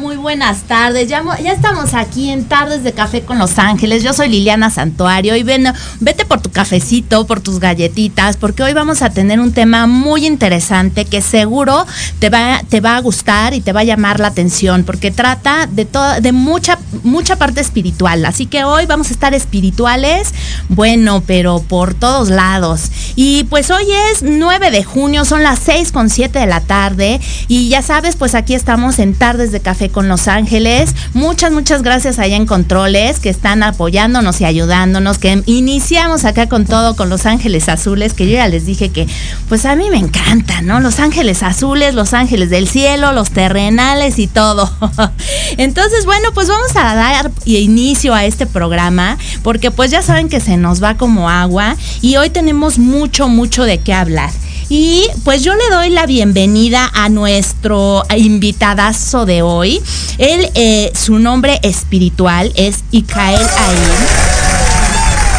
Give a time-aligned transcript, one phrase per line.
[0.00, 1.08] Muy buenas tardes.
[1.08, 4.02] Ya, mo- ya estamos aquí en Tardes de Café con Los Ángeles.
[4.02, 8.72] Yo soy Liliana Santuario y ven, vete por tu cafecito, por tus galletitas, porque hoy
[8.74, 11.86] vamos a tener un tema muy interesante que seguro
[12.18, 15.66] te va, te va a gustar y te va a llamar la atención, porque trata
[15.70, 18.24] de toda, de mucha, mucha parte espiritual.
[18.26, 20.34] Así que hoy vamos a estar espirituales,
[20.68, 22.90] bueno, pero por todos lados.
[23.16, 27.20] Y pues hoy es 9 de junio, son las 6 con 7 de la tarde.
[27.48, 30.94] Y ya sabes, pues aquí estamos en Tardes de Café con Los Ángeles.
[31.12, 35.18] Muchas, muchas gracias allá en Controles que están apoyándonos y ayudándonos.
[35.18, 39.06] Que iniciamos acá con todo con Los Ángeles Azules, que yo ya les dije que
[39.48, 40.80] pues a mí me encanta, ¿no?
[40.80, 44.70] Los Ángeles Azules, Los Ángeles del Cielo, los terrenales y todo.
[45.56, 50.40] Entonces, bueno, pues vamos a dar inicio a este programa porque pues ya saben que
[50.40, 54.30] se nos va como agua y hoy tenemos mucho, mucho de qué hablar.
[54.68, 59.80] Y pues yo le doy la bienvenida a nuestro invitadazo de hoy.
[60.18, 64.53] Él, eh, su nombre espiritual es Ikael Ain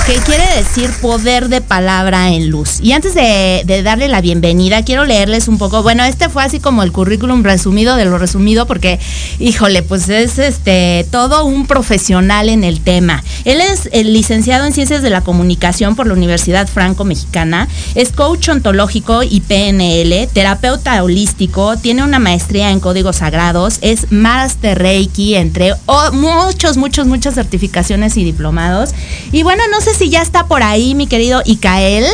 [0.06, 2.80] que quiere decir poder de palabra en luz.
[2.80, 5.82] Y antes de, de, darle la bienvenida, quiero leerles un poco.
[5.82, 9.00] Bueno, este fue así como el currículum resumido de lo resumido, porque,
[9.40, 13.24] híjole, pues es este todo un profesional en el tema.
[13.46, 19.24] Él es licenciado en Ciencias de la Comunicación por la Universidad Franco-Mexicana, es coach ontológico
[19.24, 26.12] y PNL, terapeuta holístico, tiene una maestría en códigos sagrados, es Master Reiki, entre oh,
[26.12, 28.92] muchos, muchos, muchas certificaciones y diplomados.
[29.32, 32.06] Y bueno, no sé si ya está por ahí mi querido Icael.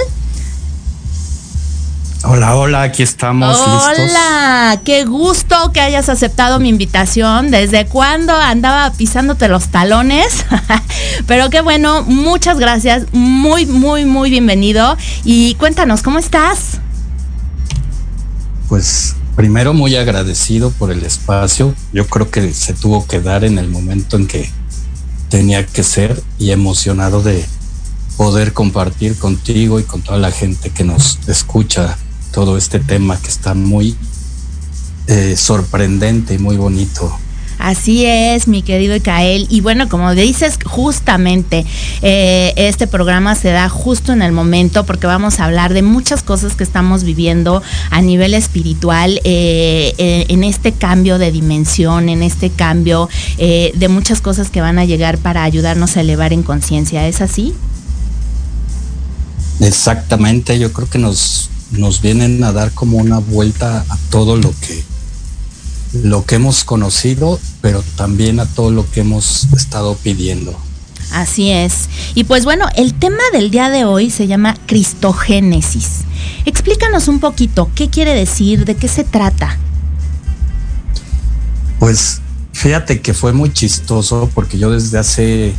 [2.24, 4.82] Hola, hola, aquí estamos hola, listos.
[4.86, 7.50] qué gusto que hayas aceptado mi invitación.
[7.50, 10.46] ¿Desde cuándo andaba pisándote los talones?
[11.28, 13.06] Pero qué bueno, muchas gracias.
[13.12, 14.96] Muy, muy, muy bienvenido.
[15.24, 16.80] Y cuéntanos, ¿cómo estás?
[18.70, 21.74] Pues primero muy agradecido por el espacio.
[21.92, 24.52] Yo creo que se tuvo que dar en el momento en que
[25.30, 27.44] tenía que ser y emocionado de
[28.18, 31.98] poder compartir contigo y con toda la gente que nos escucha
[32.32, 33.96] todo este tema que está muy
[35.08, 37.18] eh, sorprendente y muy bonito.
[37.58, 39.46] Así es, mi querido Ikael.
[39.50, 41.64] Y bueno, como dices, justamente
[42.02, 46.24] eh, este programa se da justo en el momento porque vamos a hablar de muchas
[46.24, 47.62] cosas que estamos viviendo
[47.92, 54.50] a nivel espiritual, eh, en este cambio de dimensión, en este cambio de muchas cosas
[54.50, 57.08] que van a llegar para ayudarnos a elevar en conciencia.
[57.08, 57.54] ¿Es así?
[59.62, 64.54] Exactamente, yo creo que nos, nos vienen a dar como una vuelta a todo lo
[64.60, 64.84] que
[65.94, 70.58] lo que hemos conocido, pero también a todo lo que hemos estado pidiendo.
[71.12, 71.90] Así es.
[72.16, 76.06] Y pues bueno, el tema del día de hoy se llama Cristogénesis.
[76.46, 79.58] Explícanos un poquito qué quiere decir, de qué se trata.
[81.80, 82.22] Pues
[82.54, 85.54] fíjate que fue muy chistoso porque yo desde hace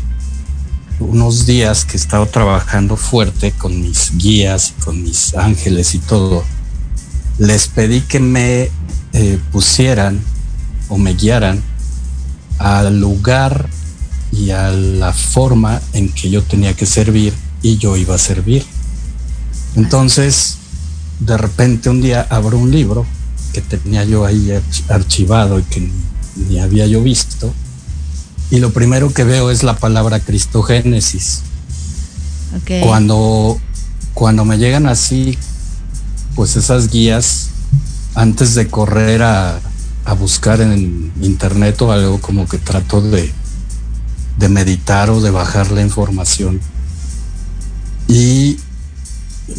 [1.02, 5.98] unos días que he estado trabajando fuerte con mis guías y con mis ángeles y
[5.98, 6.44] todo,
[7.38, 8.70] les pedí que me
[9.12, 10.20] eh, pusieran
[10.88, 11.62] o me guiaran
[12.58, 13.68] al lugar
[14.30, 18.64] y a la forma en que yo tenía que servir y yo iba a servir.
[19.76, 20.58] Entonces,
[21.20, 23.06] de repente un día abro un libro
[23.52, 24.50] que tenía yo ahí
[24.88, 25.92] archivado y que ni,
[26.48, 27.52] ni había yo visto
[28.52, 31.40] y lo primero que veo es la palabra cristogénesis.
[32.60, 32.82] Okay.
[32.82, 33.58] Cuando,
[34.12, 35.38] cuando me llegan así,
[36.36, 37.48] pues esas guías,
[38.14, 39.58] antes de correr a,
[40.04, 43.32] a, buscar en internet o algo, como que trato de,
[44.36, 46.60] de meditar o de bajar la información.
[48.06, 48.58] Y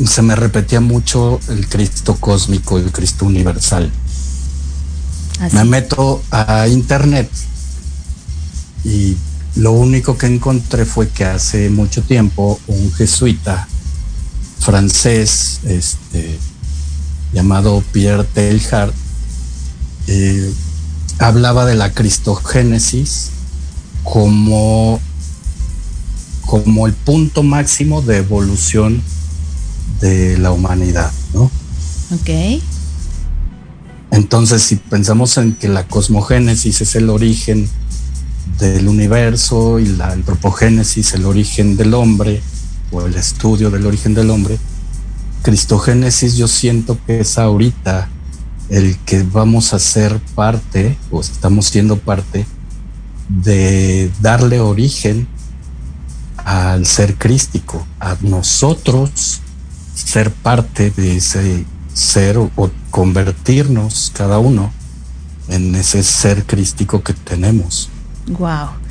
[0.06, 3.92] se me repetía mucho el Cristo cósmico, el Cristo universal.
[5.40, 5.56] Así.
[5.56, 7.28] Me meto a internet
[8.84, 9.16] y
[9.56, 13.68] Lo único que encontré fue que hace mucho tiempo un jesuita
[14.60, 16.40] francés, este,
[17.34, 18.94] llamado Pierre Teilhard,
[20.08, 20.52] eh,
[21.20, 23.30] hablaba de la cristogénesis
[24.04, 25.00] como,
[26.48, 29.04] como el punto máximo de evolución
[30.02, 31.52] de la humanidad, ¿no?
[32.12, 32.62] Ok.
[34.12, 37.70] Entonces, si pensamos en que la cosmogénesis es el origen
[38.60, 42.42] del universo y la antropogénesis el origen del hombre,
[42.92, 44.58] o el estudio del origen del hombre,
[45.44, 48.08] Cristogénesis yo siento que es ahorita
[48.70, 52.46] el que vamos a ser parte, o estamos siendo parte,
[53.28, 55.28] de darle origen
[56.38, 59.42] al ser crístico, a nosotros
[59.96, 62.50] ser parte de ese ser o,
[62.90, 64.72] convertirnos cada uno
[65.50, 67.90] en ese ser crístico que tenemos.
[68.28, 68.84] Wow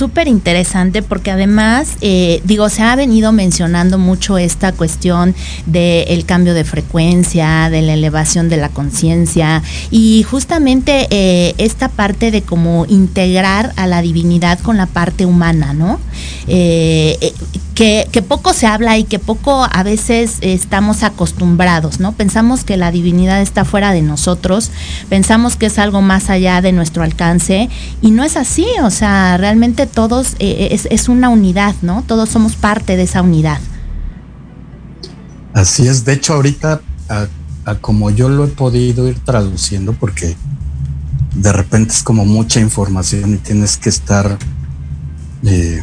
[0.00, 5.34] súper interesante porque además, eh, digo, se ha venido mencionando mucho esta cuestión
[5.66, 12.30] del cambio de frecuencia, de la elevación de la conciencia y justamente eh, esta parte
[12.30, 16.00] de cómo integrar a la divinidad con la parte humana, ¿no?
[16.46, 17.34] Eh,
[17.80, 22.12] que, poco se habla y que poco a veces estamos acostumbrados, ¿no?
[22.12, 24.70] Pensamos que la divinidad está fuera de nosotros,
[25.08, 27.70] pensamos que es algo más allá de nuestro alcance
[28.02, 32.04] y no es así, o sea, realmente todos eh, es, una unidad, ¿no?
[32.06, 33.60] Todos somos parte de esa unidad.
[35.54, 40.36] Así es, de hecho ahorita, a, como yo lo he podido ir traduciendo, porque
[41.34, 44.36] de repente es como mucha información y tienes que estar,
[45.44, 45.82] eh,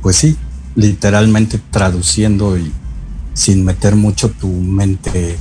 [0.00, 0.36] pues sí,
[0.78, 2.72] literalmente traduciendo y
[3.34, 5.36] sin meter mucho tu mente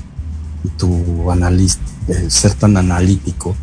[0.64, 3.56] y tu analista, eh, ser tan analítico.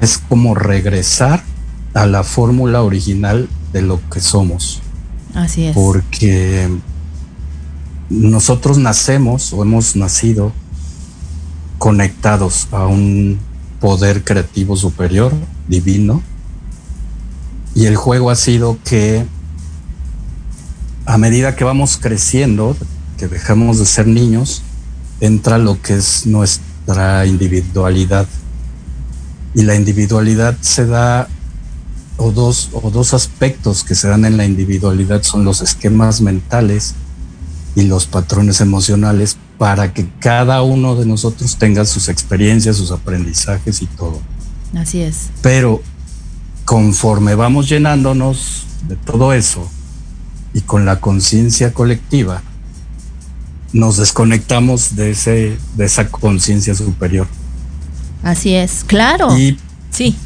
[0.00, 1.44] Es como regresar
[1.92, 4.80] a la fórmula original de lo que somos.
[5.34, 5.74] Así es.
[5.74, 6.66] Porque
[8.08, 10.50] nosotros nacemos o hemos nacido
[11.76, 13.38] conectados a un
[13.80, 15.34] poder creativo superior,
[15.68, 16.22] divino.
[17.74, 19.26] Y el juego ha sido que
[21.06, 22.76] a medida que vamos creciendo,
[23.16, 24.62] que dejamos de ser niños,
[25.20, 28.26] entra lo que es nuestra individualidad.
[29.54, 31.28] Y la individualidad se da
[32.16, 36.94] o dos, o dos aspectos que se dan en la individualidad son los esquemas mentales
[37.76, 43.80] y los patrones emocionales para que cada uno de nosotros tenga sus experiencias, sus aprendizajes
[43.80, 44.20] y todo.
[44.74, 45.28] Así es.
[45.40, 45.82] Pero
[46.64, 49.70] conforme vamos llenándonos de todo eso
[50.56, 52.42] y con la conciencia colectiva,
[53.74, 57.26] nos desconectamos de, ese, de esa conciencia superior.
[58.22, 59.36] Así es, claro.
[59.36, 59.58] Y
[59.90, 60.16] sí.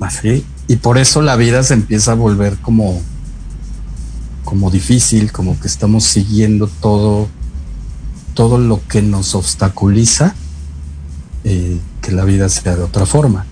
[0.00, 3.00] Así, y por eso la vida se empieza a volver como,
[4.44, 7.26] como difícil, como que estamos siguiendo todo,
[8.34, 10.34] todo lo que nos obstaculiza
[11.44, 13.46] eh, que la vida sea de otra forma.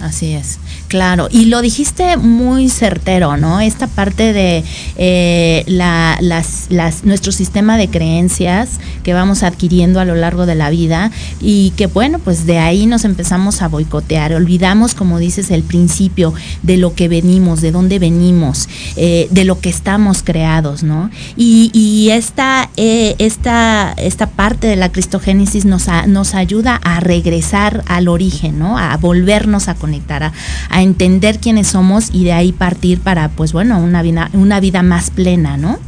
[0.00, 0.58] Así es.
[0.92, 3.60] Claro, y lo dijiste muy certero, ¿no?
[3.60, 4.62] Esta parte de
[4.98, 10.54] eh, la, las, las, nuestro sistema de creencias que vamos adquiriendo a lo largo de
[10.54, 15.50] la vida y que bueno, pues de ahí nos empezamos a boicotear, olvidamos, como dices,
[15.50, 20.82] el principio de lo que venimos, de dónde venimos, eh, de lo que estamos creados,
[20.82, 21.08] ¿no?
[21.38, 28.08] Y, esta, eh, esta, esta parte de la cristogénesis nos, nos ayuda a regresar al
[28.08, 28.76] origen, ¿no?
[28.76, 30.32] A volvernos a conectar,
[30.68, 34.82] a entender quiénes somos y de ahí partir para, pues bueno, una vida, una vida
[34.82, 35.78] más plena, ¿no?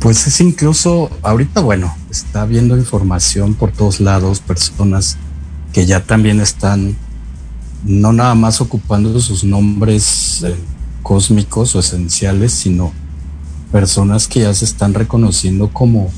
[0.00, 5.18] Pues es incluso, ahorita bueno, está viendo información por todos lados, personas
[5.72, 6.96] que ya también están
[7.84, 10.54] no nada más ocupando sus nombres eh,
[11.02, 12.92] cósmicos o esenciales, sino
[13.72, 16.10] personas que ya se están reconociendo como,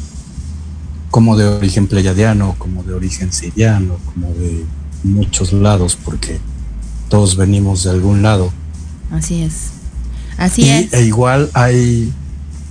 [1.11, 4.65] como de origen pleyadiano, como de origen siriano, como de
[5.05, 6.41] muchos lados, porque
[7.13, 8.51] todos venimos de algún lado.
[9.11, 9.73] Así es.
[10.39, 10.95] Así es.
[10.95, 12.11] E igual hay.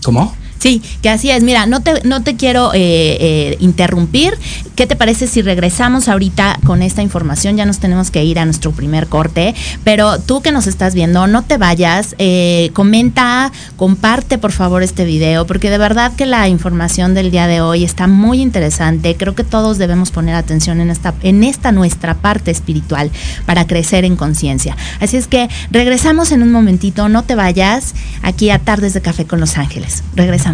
[0.04, 0.34] ¿Cómo?
[0.62, 1.42] Sí, que así es.
[1.42, 4.38] Mira, no te, no te quiero eh, eh, interrumpir.
[4.76, 7.58] ¿Qué te parece si regresamos ahorita con esta información?
[7.58, 11.26] Ya nos tenemos que ir a nuestro primer corte, pero tú que nos estás viendo,
[11.26, 16.48] no te vayas, eh, comenta, comparte por favor este video, porque de verdad que la
[16.48, 19.16] información del día de hoy está muy interesante.
[19.18, 23.10] Creo que todos debemos poner atención en esta, en esta nuestra parte espiritual
[23.48, 24.78] para crecer en conciencia.
[25.00, 29.26] Así es que regresamos en un momentito, no te vayas aquí a Tardes de Café
[29.26, 30.04] con Los Ángeles.
[30.16, 30.51] Regresamos.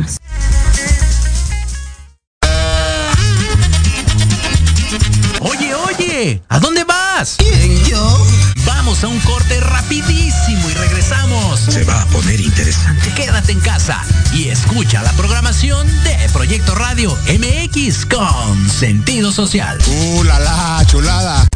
[5.39, 7.35] Oye, oye, ¿a dónde vas?
[7.37, 8.25] ¿Quién, yo?
[8.65, 11.59] Vamos a un corte rapidísimo y regresamos.
[11.59, 13.11] Se va a poner interesante.
[13.15, 19.77] Quédate en casa y escucha la programación de Proyecto Radio MX con sentido social.
[19.87, 21.47] ¡Uh, la, la chulada!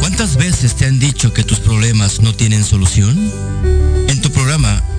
[0.00, 3.32] ¿Cuántas veces te han dicho que tus problemas no tienen solución?
[4.08, 4.82] En tu programa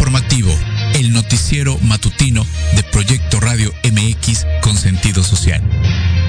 [0.00, 0.50] Informativo,
[0.94, 5.62] el noticiero matutino de Proyecto Radio MX con sentido social.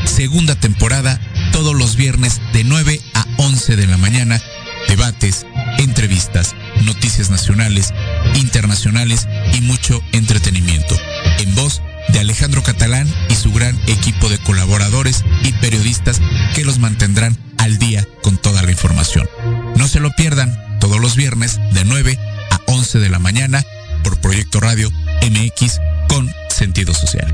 [0.03, 1.21] Segunda temporada,
[1.53, 4.41] todos los viernes de 9 a 11 de la mañana,
[4.89, 5.45] debates,
[5.77, 7.93] entrevistas, noticias nacionales,
[8.35, 10.97] internacionales y mucho entretenimiento.
[11.39, 16.19] En voz de Alejandro Catalán y su gran equipo de colaboradores y periodistas
[16.55, 19.29] que los mantendrán al día con toda la información.
[19.77, 22.40] No se lo pierdan todos los viernes de 9 a
[22.71, 23.65] 11 de la mañana
[24.01, 24.89] por Proyecto Radio
[25.29, 27.27] MX con sentido social.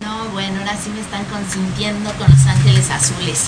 [0.00, 3.44] No, bueno, ahora sí me están consintiendo con Los Ángeles Azules.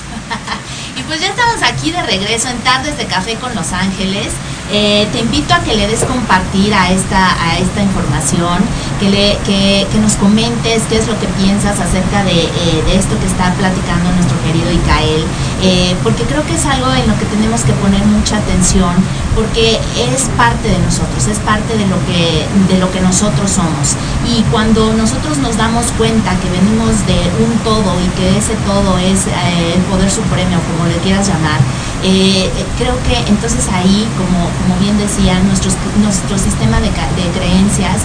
[0.97, 4.29] y pues ya estamos aquí de regreso en Tardes de Café con Los Ángeles.
[4.71, 8.59] Eh, te invito a que le des compartir a esta, a esta información,
[9.01, 13.19] que, le, que, nos comentes qué es lo que piensas acerca de, eh, de esto
[13.19, 15.25] que está platicando nuestro querido Icael,
[15.60, 18.94] eh, porque creo que es algo en lo que tenemos que poner mucha atención,
[19.34, 23.99] porque es parte de nosotros, es parte de lo que, de lo que nosotros somos.
[24.26, 28.99] Y cuando nosotros nos damos cuenta que venimos de un todo y que ese todo
[28.99, 31.58] es eh, el poder supremo, como le quieras llamar,
[32.04, 38.02] eh, creo que entonces ahí, como, como bien decía, nuestros, nuestro sistema de, de creencias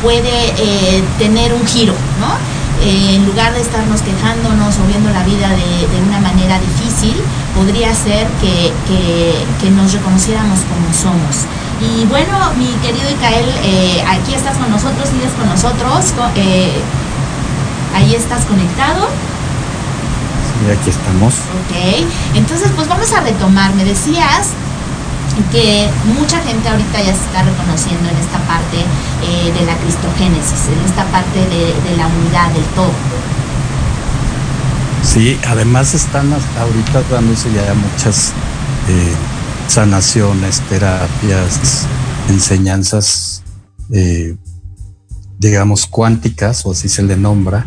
[0.00, 0.54] puede
[1.18, 2.57] tener un giro, ¿no?
[2.82, 7.16] Eh, en lugar de estarnos quejándonos o viendo la vida de, de una manera difícil,
[7.54, 11.46] podría ser que, que, que, nos reconociéramos como somos.
[11.82, 16.14] Y bueno, mi querido Icael, eh, aquí estás con nosotros, sigues con nosotros,
[17.94, 19.08] ahí estás conectado.
[20.66, 21.34] Y aquí estamos.
[21.34, 23.74] Ok, entonces pues vamos a retomar.
[23.74, 24.50] Me decías
[25.44, 30.68] que mucha gente ahorita ya se está reconociendo en esta parte eh, de la cristogénesis,
[30.72, 32.92] en esta parte de, la unidad del todo.
[35.02, 38.32] Sí, además están ahorita dándose ya muchas
[38.88, 39.14] eh,
[39.68, 41.86] sanaciones, terapias,
[42.28, 43.42] enseñanzas,
[43.92, 44.36] eh,
[45.38, 47.64] digamos, cuánticas, o así se le nombra,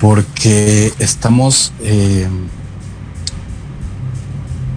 [0.00, 1.72] porque estamos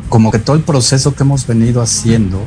[0.09, 2.45] como que todo el proceso que hemos venido haciendo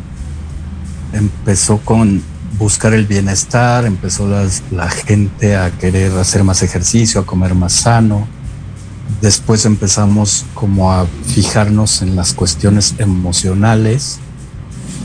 [1.12, 2.22] empezó con
[2.59, 7.72] buscar el bienestar, empezó las, la gente a querer hacer más ejercicio, a comer más
[7.72, 8.27] sano.
[9.20, 14.18] Después empezamos como a fijarnos en las cuestiones emocionales,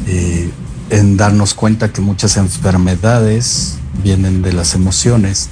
[0.07, 0.49] eh,
[0.89, 5.49] en darnos cuenta que muchas enfermedades vienen de las emociones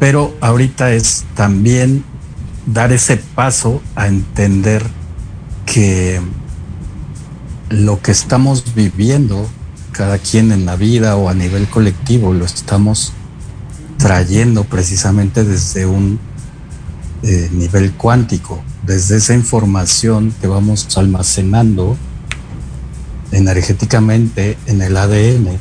[0.00, 2.02] pero ahorita es también
[2.66, 4.82] dar ese paso a entender
[5.72, 6.20] que
[7.68, 9.48] lo que estamos viviendo,
[9.92, 13.12] cada quien en la vida o a nivel colectivo, lo estamos
[13.96, 16.18] trayendo precisamente desde un
[17.22, 21.96] eh, nivel cuántico, desde esa información que vamos almacenando
[23.30, 25.58] energéticamente en el ADN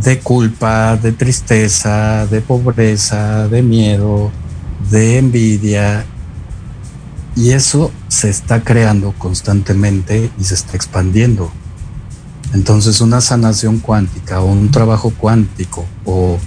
[0.00, 4.30] de culpa, de tristeza, de pobreza, de miedo,
[4.90, 6.04] de envidia.
[7.34, 11.50] Y eso se está creando constantemente y se está expandiendo.
[12.52, 16.38] Entonces una sanación cuántica o un trabajo cuántico o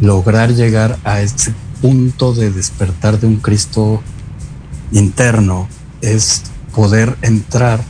[0.00, 4.00] lograr llegar a ese punto de despertar de un Cristo
[4.92, 5.68] interno
[6.00, 6.42] es
[6.74, 7.80] poder entrar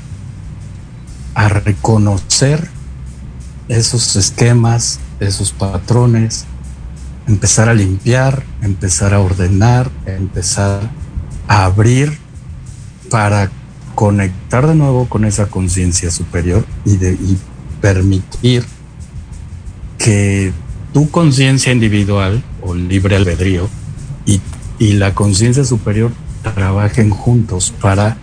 [1.34, 2.70] a reconocer
[3.68, 6.46] esos esquemas, esos patrones,
[7.26, 10.90] empezar a limpiar, empezar a ordenar, empezar
[11.46, 12.18] a abrir
[13.10, 13.50] para
[13.94, 17.16] conectar de nuevo con esa conciencia superior y, de,
[17.80, 18.64] permitir
[19.98, 20.52] que
[20.92, 23.68] tu conciencia individual o libre albedrío
[24.80, 28.16] y la conciencia superior trabajen juntos para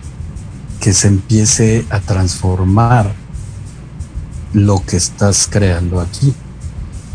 [0.80, 3.14] que se empiece a transformar
[4.52, 6.32] lo que estás creando aquí.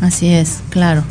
[0.00, 1.04] Así es, claro.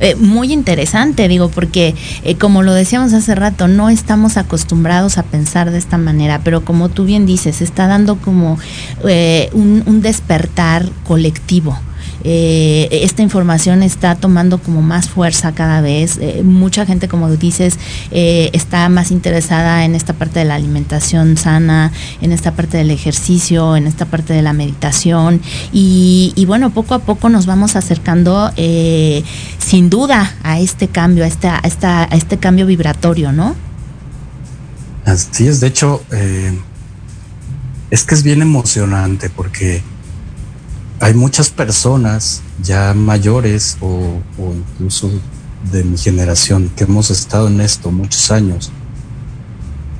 [0.00, 5.22] Eh, muy interesante, digo, porque eh, como lo decíamos hace rato, no estamos acostumbrados a
[5.22, 8.58] pensar de esta manera, pero como tú bien dices, está dando como
[9.06, 11.78] eh, un, un despertar colectivo
[12.24, 16.18] eh, esta información está tomando como más fuerza cada vez.
[16.20, 17.78] Eh, mucha gente, como dices,
[18.10, 22.90] eh, está más interesada en esta parte de la alimentación sana, en esta parte del
[22.90, 25.40] ejercicio, en esta parte de la meditación.
[25.72, 31.60] Y, bueno, poco a poco nos vamos acercando sin duda a este cambio, a, esta,
[31.62, 33.54] esta, a este cambio vibratorio, ¿no?
[35.04, 36.02] Así es, de hecho,
[37.90, 39.82] es que es bien emocionante porque
[41.00, 45.10] hay muchas personas ya mayores o, incluso
[45.72, 48.70] de mi generación que hemos estado en esto muchos años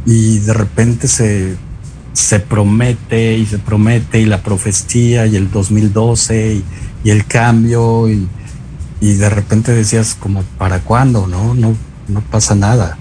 [0.07, 1.57] y de repente se,
[2.13, 6.63] se promete y se promete y la profecía y el 2012
[7.05, 8.29] y, el cambio y,
[9.01, 11.75] y, de repente decías como para cuándo no no
[12.07, 12.99] no pasa nada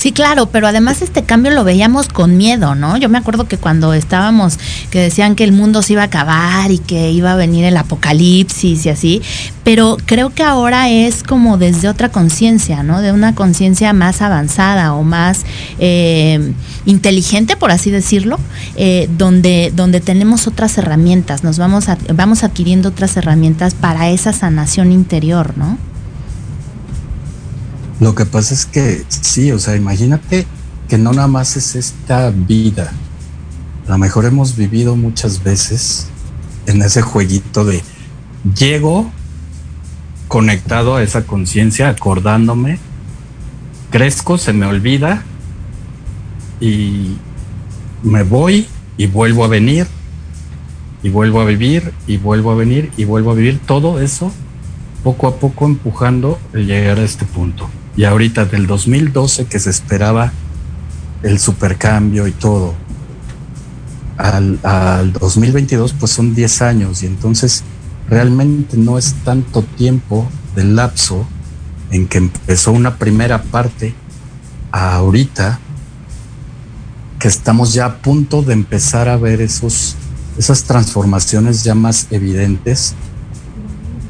[0.00, 2.96] Sí, claro, pero además este cambio lo veíamos con miedo, ¿no?
[2.96, 4.58] Yo me acuerdo que cuando estábamos,
[4.90, 7.76] que decían que el mundo se iba a acabar y que iba a venir el
[7.76, 9.20] apocalipsis y así,
[9.62, 13.02] pero creo que ahora es como desde otra conciencia, ¿no?
[13.02, 15.42] De una conciencia más avanzada o más
[15.78, 16.54] eh,
[16.86, 18.38] inteligente, por así decirlo,
[18.76, 24.32] eh, donde, donde tenemos otras herramientas, nos vamos, a, vamos adquiriendo otras herramientas para esa
[24.32, 25.89] sanación interior, ¿no?
[28.00, 30.46] Lo que pasa es que sí, o sea, imagínate
[30.88, 32.90] que no nada más es esta vida.
[33.86, 36.08] A lo mejor hemos vivido muchas veces
[36.64, 37.82] en ese jueguito de
[38.56, 39.10] llego
[40.28, 42.78] conectado a esa conciencia, acordándome,
[43.90, 45.22] crezco, se me olvida
[46.58, 47.18] y
[48.02, 49.86] me voy y vuelvo a venir
[51.02, 54.32] y vuelvo a vivir y vuelvo a venir y vuelvo a vivir todo eso
[55.04, 59.70] poco a poco empujando el llegar a este punto y ahorita del 2012 que se
[59.70, 60.32] esperaba
[61.22, 62.74] el supercambio y todo,
[64.16, 67.64] al, al 2022 pues son 10 años y entonces
[68.08, 71.26] realmente no es tanto tiempo del lapso
[71.90, 73.94] en que empezó una primera parte
[74.72, 75.58] a ahorita
[77.18, 79.94] que estamos ya a punto de empezar a ver esos,
[80.38, 82.94] esas transformaciones ya más evidentes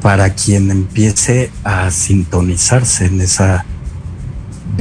[0.01, 3.65] para quien empiece a sintonizarse en esa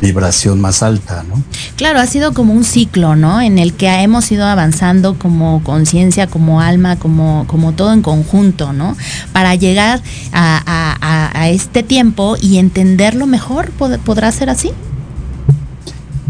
[0.01, 1.41] vibración más alta, ¿no?
[1.75, 3.41] Claro, ha sido como un ciclo, ¿no?
[3.41, 8.71] En el que hemos ido avanzando como conciencia, como alma, como, como todo en conjunto,
[8.71, 8.95] ¿no?
[9.33, 10.01] Para llegar
[10.31, 14.71] a, a, a este tiempo y entenderlo mejor, ¿pod ¿podrá ser así?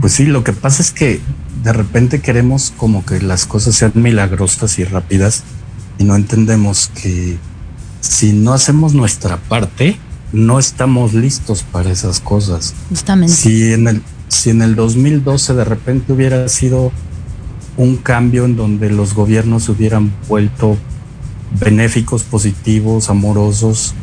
[0.01, 1.21] Pues sí, lo que pasa es que
[1.63, 5.43] de repente queremos como que las cosas sean milagrosas y rápidas
[5.97, 7.37] y no entendemos que
[8.01, 9.97] si no hacemos nuestra parte,
[10.31, 12.73] no estamos listos para esas cosas.
[12.89, 13.33] Justamente.
[13.33, 16.91] Si en el, si en el 2012 de repente hubiera sido
[17.77, 20.77] un cambio en donde los gobiernos se hubieran vuelto
[21.59, 23.93] benéficos, positivos, amorosos,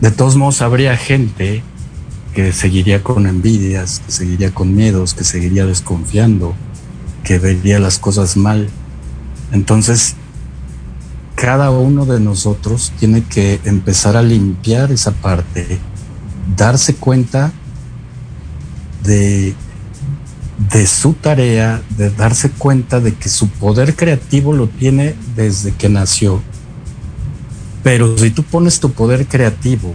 [0.00, 1.62] de todos modos habría gente
[2.34, 6.54] que seguiría con envidias, que seguiría con miedos, que seguiría desconfiando,
[7.24, 8.68] que vería las cosas mal.
[9.52, 10.14] Entonces,
[11.40, 15.78] cada uno de nosotros tiene que empezar a limpiar esa parte,
[16.54, 17.50] darse cuenta
[19.02, 19.54] de,
[20.70, 25.88] de su tarea, de darse cuenta de que su poder creativo lo tiene desde que
[25.88, 26.42] nació.
[27.82, 29.94] Pero si tú pones tu poder creativo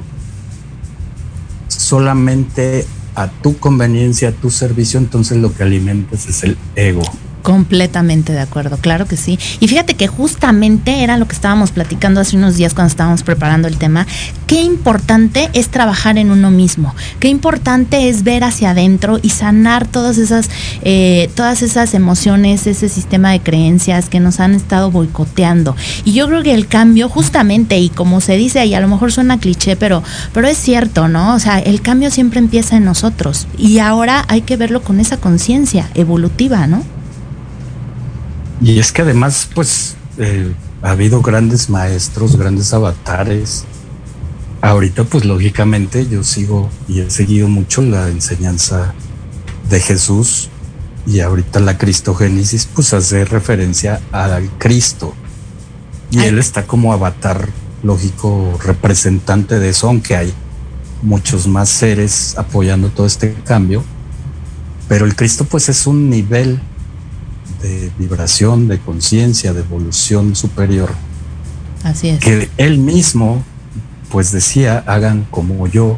[1.68, 7.04] solamente a tu conveniencia, a tu servicio, entonces lo que alimentas es el ego.
[7.46, 9.38] Completamente de acuerdo, claro que sí.
[9.60, 13.68] Y fíjate que justamente era lo que estábamos platicando hace unos días cuando estábamos preparando
[13.68, 14.08] el tema,
[14.48, 19.86] qué importante es trabajar en uno mismo, qué importante es ver hacia adentro y sanar
[19.86, 20.50] todas esas,
[20.82, 25.76] eh, todas esas emociones, ese sistema de creencias que nos han estado boicoteando.
[26.04, 29.12] Y yo creo que el cambio justamente, y como se dice, y a lo mejor
[29.12, 30.02] suena cliché, pero,
[30.34, 31.36] pero es cierto, ¿no?
[31.36, 33.46] O sea, el cambio siempre empieza en nosotros.
[33.56, 36.95] Y ahora hay que verlo con esa conciencia evolutiva, ¿no?
[38.62, 43.66] Y es que además, pues, eh, ha habido grandes maestros, grandes avatares,
[44.62, 48.94] ahorita pues lógicamente yo sigo y he seguido mucho la enseñanza
[49.70, 50.50] de Jesús.
[51.08, 55.14] Y ahorita la cristogénesis pues hace referencia al Cristo.
[56.10, 57.50] Y él está como avatar
[57.84, 60.34] lógico representante de eso, aunque hay
[61.04, 63.84] muchos más seres apoyando todo este cambio,
[64.88, 66.60] pero el Cristo pues es un nivel
[67.62, 70.92] de vibración, de conciencia, de evolución superior.
[71.84, 72.20] Así es.
[72.20, 73.44] Que él mismo
[74.10, 75.98] pues decía, hagan como yo,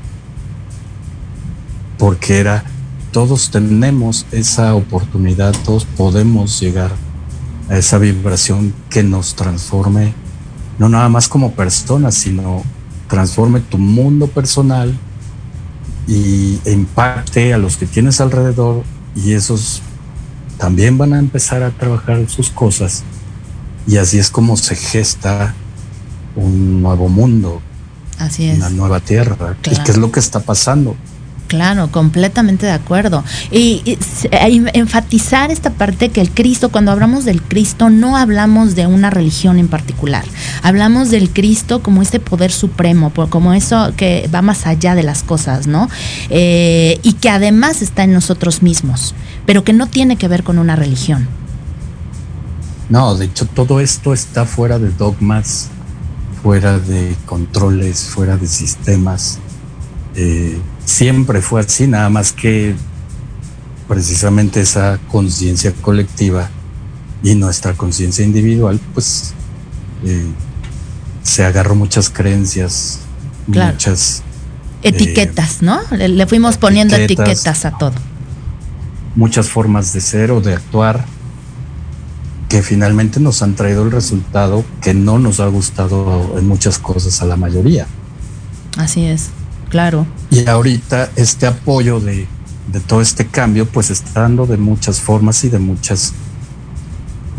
[1.97, 2.63] porque era,
[3.11, 6.91] todos tenemos esa oportunidad, todos podemos llegar
[7.69, 10.13] a esa vibración que nos transforme,
[10.79, 12.63] no nada más como personas, sino
[13.07, 14.97] transforme tu mundo personal
[16.07, 18.83] y e impacte a los que tienes alrededor
[19.15, 19.81] y esos
[20.57, 23.03] también van a empezar a trabajar sus cosas
[23.87, 25.53] y así es como se gesta
[26.35, 27.61] un nuevo mundo,
[28.19, 28.57] así es.
[28.57, 29.55] una nueva tierra.
[29.63, 30.95] ¿Y qué es lo que está pasando?
[31.47, 33.23] Claro, completamente de acuerdo.
[33.51, 33.97] Y,
[34.73, 39.57] enfatizar esta parte que el Cristo, cuando hablamos del Cristo, no hablamos de una religión
[39.57, 40.25] en particular.
[40.61, 45.23] Hablamos del Cristo como este poder supremo, como eso que va más allá de las
[45.23, 45.89] cosas, ¿no?
[46.29, 50.59] Eh, y que además está en nosotros mismos, pero que no tiene que ver con
[50.59, 51.27] una religión.
[52.89, 55.69] No, de hecho todo esto está fuera de dogmas,
[56.41, 59.39] fuera de controles, fuera de sistemas.
[60.15, 60.57] Eh,
[60.87, 62.73] siempre fue así, nada más que
[63.87, 66.49] precisamente esa conciencia colectiva
[67.21, 69.33] y nuestra conciencia individual, pues
[70.05, 70.25] eh,
[71.23, 72.99] se agarró muchas creencias,
[73.47, 74.23] muchas
[74.81, 75.79] eh, etiquetas, ¿no?
[75.91, 77.95] Le, fuimos poniendo etiquetas a todo.
[79.15, 81.05] Muchas formas de ser o de actuar
[82.47, 87.21] que finalmente nos han traído el resultado que no nos ha gustado en muchas cosas
[87.21, 87.87] a la mayoría.
[88.77, 89.31] Así es.
[89.69, 90.05] Claro.
[90.29, 92.27] Y ahorita este apoyo de,
[92.87, 96.13] todo este cambio, pues está dando de muchas formas y de muchas,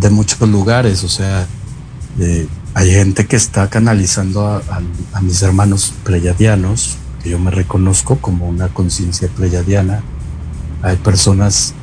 [0.00, 1.04] de muchos lugares.
[1.04, 1.46] O sea,
[2.74, 8.68] hay gente que está canalizando a, mis hermanos pleyadianos, que yo me reconozco como una
[8.68, 10.02] conciencia pleyadiana.
[10.82, 11.74] Hay personas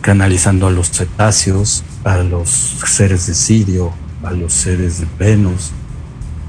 [0.00, 5.72] canalizando a los cetáceos, a los seres de Sirio, a los seres de Venus,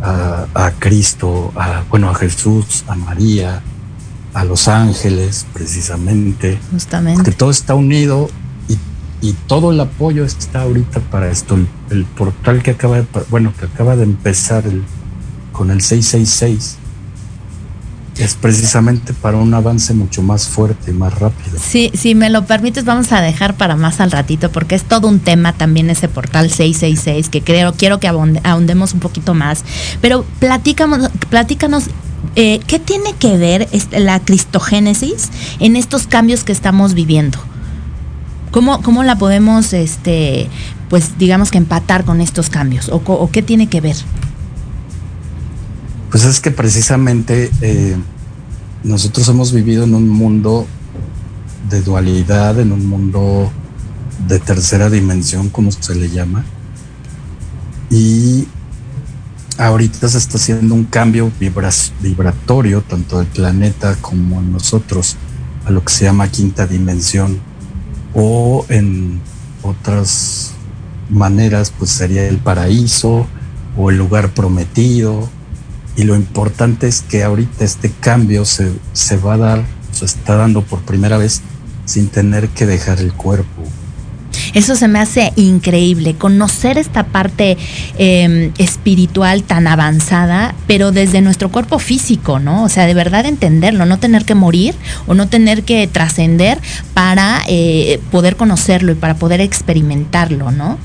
[0.02, 3.62] a, Cristo, a, bueno, a Jesús, a María,
[4.34, 6.60] a los ángeles, precisamente.
[6.72, 7.24] Justamente.
[7.24, 8.30] Porque todo está unido
[8.68, 8.78] y,
[9.28, 11.58] y todo el apoyo está ahorita para esto.
[11.90, 14.84] El, portal que acaba de, bueno, que acaba de empezar el,
[15.52, 16.81] con el 666
[18.24, 21.58] es precisamente para un avance mucho más fuerte y más rápido.
[21.60, 25.08] Sí, si me lo permites, vamos a dejar para más al ratito, porque es todo
[25.08, 29.64] un tema también ese portal 666, que creo, quiero que ahondemos un poquito más.
[30.02, 31.86] Pero platícanos, platícanos
[32.36, 35.30] eh, ¿qué tiene que ver la cristogénesis
[35.60, 37.40] en estos cambios que estamos viviendo?
[38.52, 40.48] ¿Cómo, cómo la podemos, este,
[40.90, 42.90] pues digamos que empatar con estos cambios?
[42.90, 43.96] ¿O, o qué tiene que ver?
[46.12, 47.96] Pues es que precisamente eh,
[48.84, 50.68] nosotros hemos vivido en un mundo
[51.70, 53.50] de dualidad, en un mundo
[54.28, 56.44] de tercera dimensión, como se le llama.
[57.90, 58.46] Y
[59.58, 65.16] ahorita se está haciendo un cambio vibratorio, tanto del planeta como en nosotros,
[65.66, 67.40] a lo que se llama quinta dimensión.
[68.14, 69.22] O en
[69.64, 70.56] otras
[71.10, 73.28] maneras, pues sería el paraíso
[73.78, 75.30] o el lugar prometido
[76.02, 80.36] y lo importante es que ahorita este cambio se, se va a dar, se está
[80.36, 81.44] dando por primera vez
[81.86, 83.62] sin tener que dejar el cuerpo.
[84.56, 87.56] Eso se me hace increíble, conocer esta parte
[88.00, 92.64] em, espiritual tan avanzada, pero desde nuestro cuerpo físico, ¿no?
[92.64, 94.74] O sea, de verdad entenderlo, no tener que morir
[95.06, 96.58] o no tener que trascender
[96.96, 100.80] para eh, poder conocerlo y para poder experimentarlo, ¿no?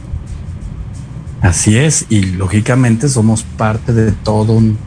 [1.40, 4.78] Así es, y lógicamente somos parte de todo un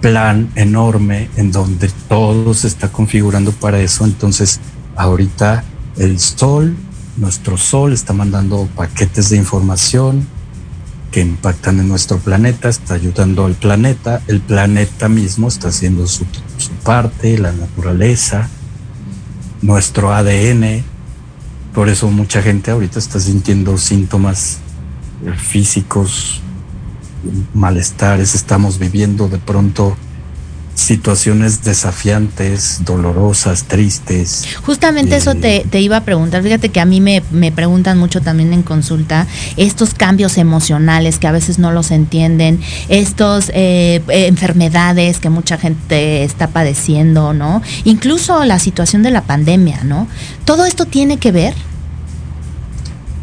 [0.00, 4.04] plan enorme en donde todo se está configurando para eso.
[4.04, 4.60] Entonces,
[4.96, 5.64] ahorita
[5.96, 6.76] el sol,
[7.16, 10.26] nuestro sol está mandando paquetes de información
[11.10, 16.24] que impactan en nuestro planeta, está ayudando al planeta, el planeta mismo está haciendo su,
[16.84, 18.48] parte, la naturaleza,
[19.60, 20.84] nuestro ADN.
[21.74, 24.58] Por eso mucha gente ahorita está sintiendo síntomas
[25.36, 26.42] físicos
[27.54, 29.96] malestares, estamos viviendo de pronto
[30.80, 34.44] situaciones desafiantes, dolorosas, tristes.
[34.62, 36.42] Justamente eso te, iba a preguntar.
[36.42, 41.32] Fíjate que a mí me, preguntan mucho también en consulta estos cambios emocionales que a
[41.32, 47.62] veces no los entienden, estos eh, enfermedades que mucha gente está padeciendo, ¿no?
[47.84, 50.08] Incluso la situación de la pandemia, ¿no?
[50.44, 51.54] ¿Todo esto tiene que ver?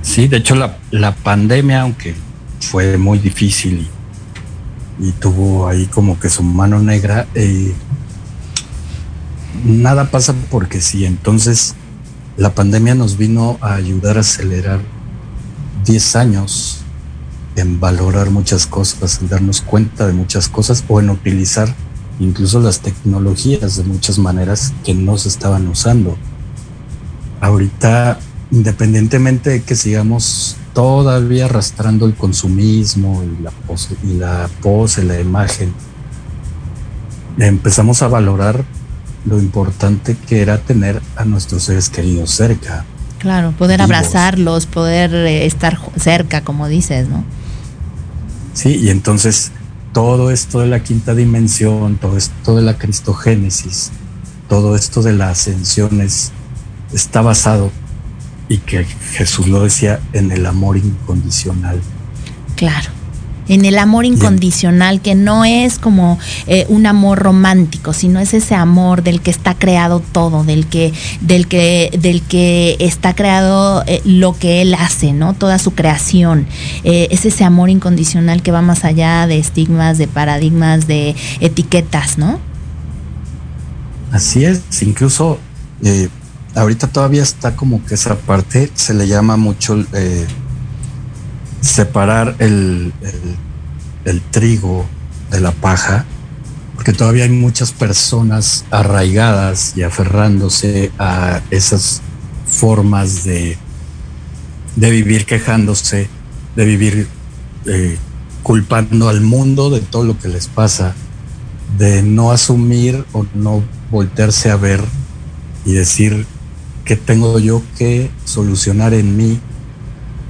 [0.03, 2.15] Sí, de hecho la, la pandemia, aunque
[2.59, 3.87] fue muy difícil
[4.99, 7.27] y tuvo ahí como que su mano negra.
[7.35, 7.73] Eh,
[9.65, 11.75] nada pasa porque sí, entonces
[12.37, 14.79] la pandemia nos vino a ayudar a acelerar
[15.85, 16.81] 10 años
[17.55, 21.73] en valorar muchas cosas, en darnos cuenta de muchas cosas o en utilizar
[22.19, 26.17] incluso las tecnologías de muchas maneras que no se estaban usando.
[27.41, 28.19] Ahorita,
[28.51, 35.19] independientemente de que sigamos todavía arrastrando el consumismo y la pose, y la, pose, la
[35.19, 35.73] imagen,
[37.37, 38.63] empezamos a valorar
[39.25, 42.85] lo importante que era tener a nuestros seres queridos cerca.
[43.19, 47.23] Claro, poder abrazarlos, poder eh, estar cerca, como dices, ¿no?
[48.53, 49.51] Sí, y entonces
[49.91, 53.91] todo esto de la quinta dimensión, todo esto de la cristogénesis,
[54.47, 55.99] todo esto de la ascensión
[56.93, 57.71] está basado
[58.49, 61.81] y que Jesús lo decía en el amor incondicional.
[62.55, 62.89] Claro,
[63.49, 68.55] en el amor incondicional, que no es como eh, un amor romántico, sino es ese
[68.55, 74.01] amor del que está creado todo, del que, del que, del que está creado eh,
[74.03, 75.33] lo que él hace, ¿no?
[75.33, 76.45] Toda su creación.
[76.83, 82.17] Eh, es ese amor incondicional que va más allá de estigmas, de paradigmas, de etiquetas,
[82.17, 82.39] ¿no?
[84.11, 85.39] Así es, incluso
[86.57, 90.25] ahorita todavía está como que esa parte se le llama mucho eh,
[91.61, 92.93] separar el,
[94.31, 94.85] trigo
[95.29, 96.05] de la paja,
[96.75, 102.01] porque todavía hay muchas personas arraigadas y aferrándose a esas
[102.47, 103.57] formas de,
[104.75, 106.09] de vivir quejándose,
[106.55, 107.07] de vivir
[107.65, 107.97] eh,
[108.41, 110.95] culpando al mundo de todo lo que les pasa,
[111.77, 114.83] de no asumir o no voltearse a ver
[115.65, 116.25] y decir
[116.87, 119.41] ¿Qué tengo yo que solucionar en mí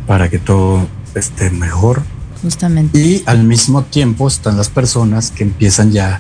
[0.07, 2.01] para que todo esté mejor?
[2.41, 2.99] Justamente.
[2.99, 6.19] Y al mismo tiempo están las personas que empiezan ya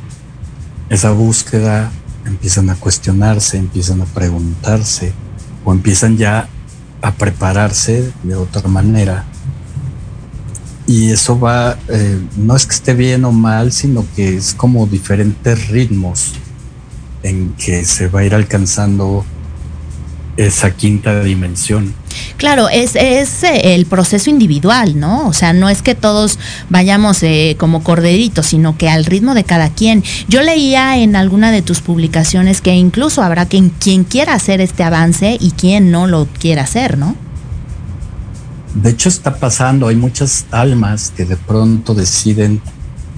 [0.89, 1.91] esa búsqueda,
[2.23, 5.11] empiezan a cuestionarse, empiezan a preguntarse
[5.65, 6.47] o empiezan ya
[7.01, 9.25] a prepararse de otra manera.
[10.85, 14.85] Y eso va, eh, no es que esté bien o mal, sino que es como
[14.85, 16.33] diferentes ritmos
[17.23, 19.25] en que se va a ir alcanzando
[20.37, 21.93] esa quinta dimensión.
[22.37, 25.27] Claro, es, es eh, el proceso individual, ¿no?
[25.27, 26.37] O sea, no es que todos
[26.69, 30.03] vayamos eh, como corderitos, sino que al ritmo de cada quien.
[30.27, 34.83] Yo leía en alguna de tus publicaciones que incluso habrá quien, quien quiera hacer este
[34.83, 37.15] avance y quien no lo quiera hacer, ¿no?
[38.75, 42.61] De hecho está pasando, hay muchas almas que de pronto deciden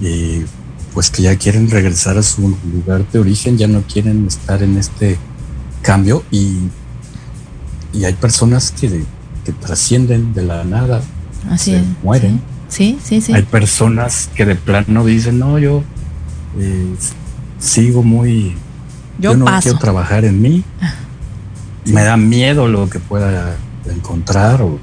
[0.00, 0.46] eh,
[0.94, 4.78] pues que ya quieren regresar a su lugar de origen, ya no quieren estar en
[4.78, 5.18] este
[5.82, 6.56] cambio y
[7.92, 9.04] y hay personas que,
[9.44, 11.02] que trascienden de la nada,
[11.48, 12.40] Así se mueren.
[12.68, 13.32] Sí, sí, sí.
[13.32, 15.82] Hay personas que de plano dicen, no, yo
[16.58, 16.94] eh,
[17.58, 18.54] sigo muy...
[19.18, 20.64] Yo, no quiero trabajar en mí.
[21.84, 24.78] Me da miedo lo que pueda encontrar o,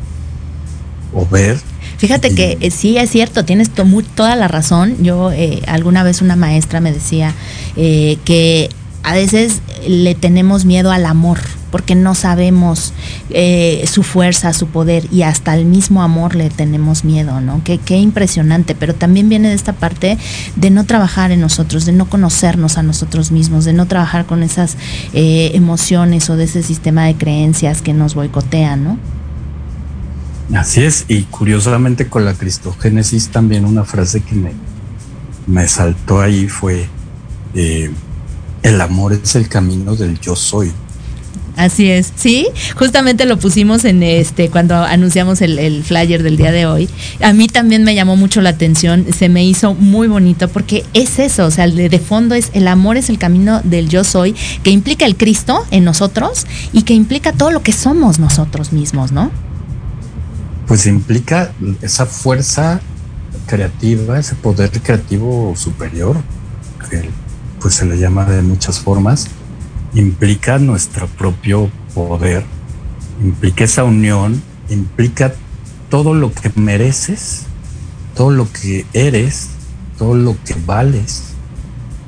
[1.31, 1.59] ver.
[1.97, 4.97] Fíjate que eh, sí es cierto, tienes toda la razón.
[5.01, 7.33] Yo eh, alguna vez una maestra me decía
[7.75, 8.69] que
[9.07, 11.39] a veces le tenemos miedo al amor
[11.71, 12.93] porque no sabemos
[13.29, 17.61] eh, su fuerza, su poder y hasta el mismo amor le tenemos miedo, ¿no?
[17.63, 20.17] Qué, qué impresionante, pero también viene de esta parte
[20.57, 24.43] de no trabajar en nosotros, de no conocernos a nosotros mismos, de no trabajar con
[24.43, 24.75] esas
[25.13, 28.99] eh, emociones o de ese sistema de creencias que nos boicotean, ¿no?
[30.53, 34.51] Así es, y curiosamente con la cristogénesis también una frase que me,
[35.47, 36.89] me saltó ahí fue,
[37.53, 37.89] eh,
[38.67, 40.71] el amor es el camino del yo soy.
[41.55, 46.67] Así es, sí, justamente lo pusimos en este cuando anunciamos el, flyer del día de
[46.67, 46.87] hoy.
[47.19, 51.17] A mí también me llamó mucho la atención, se me hizo muy bonito porque es
[51.17, 54.03] eso, o sea, el de, de fondo es el amor es el camino del yo
[54.03, 58.71] soy, que implica el Cristo en nosotros y que implica todo lo que somos nosotros
[58.71, 59.31] mismos, ¿no?
[60.67, 62.81] Pues implica esa fuerza
[63.47, 66.17] creativa, ese poder creativo superior,
[66.87, 67.09] que
[67.61, 69.27] pues se le llama de muchas formas
[69.93, 72.43] implica nuestro propio poder,
[73.23, 75.33] implica esa unión, implica
[75.89, 77.43] todo lo que mereces,
[78.15, 79.49] todo lo que eres,
[79.97, 81.33] todo lo que vales,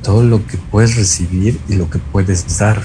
[0.04, 2.84] todo lo que puedes recibir y lo que puedes dar.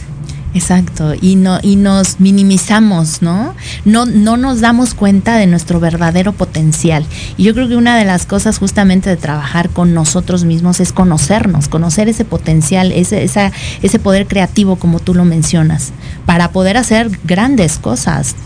[0.54, 3.56] Exacto, y no y nos minimizamos, ¿no?
[3.84, 7.04] No no nos damos cuenta de nuestro verdadero potencial.
[7.36, 10.92] Y yo creo que una de las cosas justamente de trabajar con nosotros mismos es
[10.92, 13.50] conocernos, conocer ese potencial, ese esa,
[13.82, 15.92] ese poder creativo como tú lo mencionas,
[16.24, 18.36] para poder hacer grandes cosas.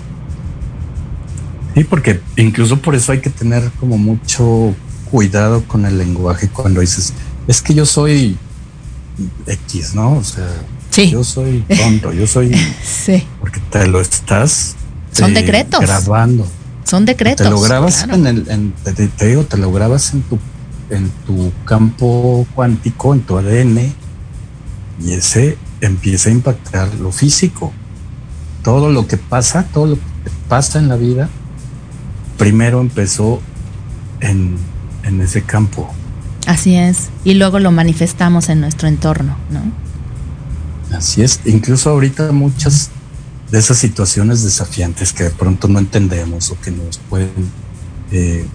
[1.74, 4.74] Sí, porque incluso por eso hay que tener como mucho
[5.10, 7.12] cuidado con el lenguaje cuando dices,
[7.46, 8.38] es que yo soy
[9.46, 10.14] X, ¿no?
[10.14, 10.48] O sea,
[11.06, 12.54] yo soy tonto, yo soy.
[12.82, 13.22] sí.
[13.40, 14.76] Porque te lo estás.
[15.12, 15.80] Son eh, decretos.
[15.80, 16.46] Grabando.
[16.84, 17.44] Son decretos.
[17.44, 18.72] Te lo grabas en el.
[18.82, 20.38] te, digo, te lo grabas en tu,
[20.90, 23.92] en tu campo cuántico, en tu ADN,
[25.04, 27.72] y ese empieza a impactar lo físico.
[28.62, 30.00] Todo lo que pasa, todo lo que
[30.48, 31.28] pasa en la vida,
[32.38, 33.40] primero empezó
[34.20, 34.56] en,
[35.04, 35.90] en ese campo.
[36.46, 37.10] Así es.
[37.24, 39.87] Y luego lo manifestamos en nuestro entorno, ¿no?
[40.92, 42.90] Así es, incluso ahorita muchas
[43.50, 47.50] de esas situaciones desafiantes que de pronto no entendemos o que nos pueden
[48.10, 48.46] eh,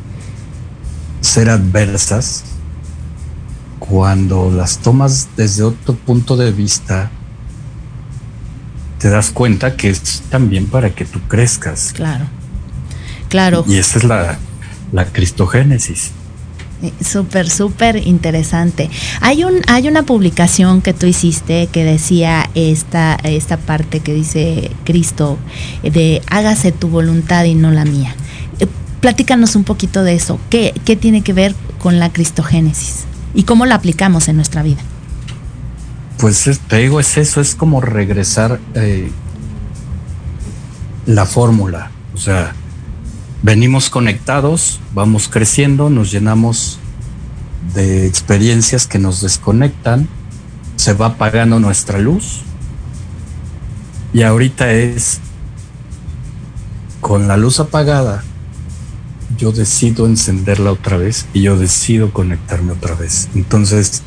[1.21, 2.43] ser adversas,
[3.79, 7.11] cuando las tomas desde otro punto de vista,
[8.99, 11.91] te das cuenta que es también para que tú crezcas.
[11.93, 12.25] Claro,
[13.29, 13.65] claro.
[13.67, 14.37] Y esa es la,
[14.91, 16.11] la cristogénesis.
[17.01, 18.89] Súper, súper interesante.
[19.21, 24.71] Hay un, hay una publicación que tú hiciste que decía esta, esta parte que dice
[24.83, 25.37] Cristo
[25.81, 28.15] de hágase tu voluntad y no la mía.
[28.59, 28.67] Eh,
[28.99, 30.39] platícanos un poquito de eso.
[30.49, 33.05] ¿Qué, ¿Qué, tiene que ver con la cristogénesis?
[33.33, 34.81] ¿Y cómo la aplicamos en nuestra vida?
[36.17, 39.09] Pues te digo, es eso, es como regresar eh,
[41.05, 41.91] la fórmula.
[42.13, 42.53] O sea,
[43.43, 46.79] venimos conectados, vamos creciendo, nos llenamos
[47.75, 50.07] de experiencias que nos desconectan,
[50.77, 52.41] se va apagando nuestra luz
[54.13, 55.19] y ahorita es
[57.01, 58.23] con la luz apagada,
[59.37, 63.27] yo decido encenderla otra vez y yo decido conectarme otra vez.
[63.35, 64.03] Entonces,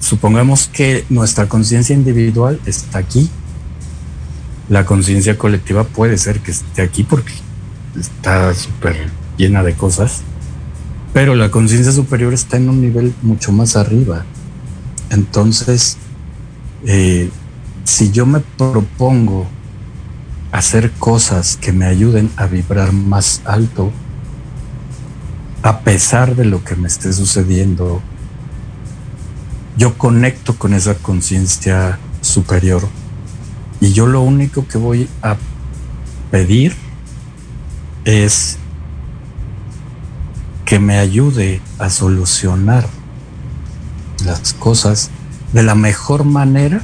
[0.00, 3.28] supongamos que nuestra conciencia individual está aquí.
[4.70, 7.32] La conciencia colectiva puede ser que esté aquí porque
[8.00, 10.22] está súper llena de cosas,
[11.12, 14.24] pero la conciencia superior está en un nivel mucho más arriba.
[15.10, 15.96] Entonces,
[16.86, 17.30] eh,
[17.84, 19.46] si yo me propongo
[20.52, 23.90] hacer cosas que me ayuden a vibrar más alto,
[25.62, 28.00] a pesar de lo que me esté sucediendo,
[29.76, 32.82] yo conecto con esa conciencia superior
[33.80, 35.36] y yo lo único que voy a
[36.30, 36.74] pedir
[38.04, 38.58] es
[40.64, 42.86] que me ayude a solucionar
[44.24, 45.10] las cosas
[45.52, 46.82] de la mejor manera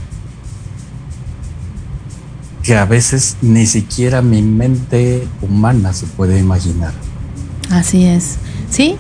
[2.62, 6.95] que a veces ni siquiera mi mente humana se puede imaginar.
[7.71, 8.37] Así es.
[8.71, 8.97] Sí,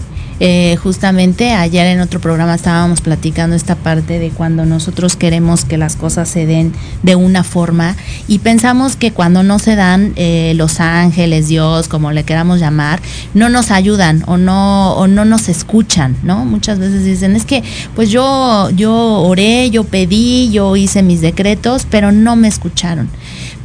[0.46, 5.78] eh, justamente ayer en otro programa estábamos platicando esta parte de cuando nosotros queremos que
[5.78, 7.96] las cosas se den de una forma
[8.28, 13.00] y pensamos que cuando no se dan eh, los ángeles, Dios, como le queramos llamar,
[13.32, 16.44] no nos ayudan o no o no nos escuchan, ¿no?
[16.44, 17.62] Muchas veces dicen es que
[17.94, 18.92] pues yo yo
[19.22, 23.08] oré, yo pedí, yo hice mis decretos, pero no me escucharon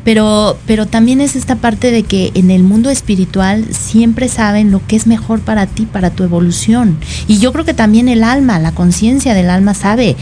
[0.03, 4.85] pero, pero también es esta parte de que en el mundo espiritual siempre saben lo
[4.85, 6.97] que es mejor para ti, para tu evolución.
[7.27, 10.15] Y yo creo que también el alma, la conciencia del alma sabe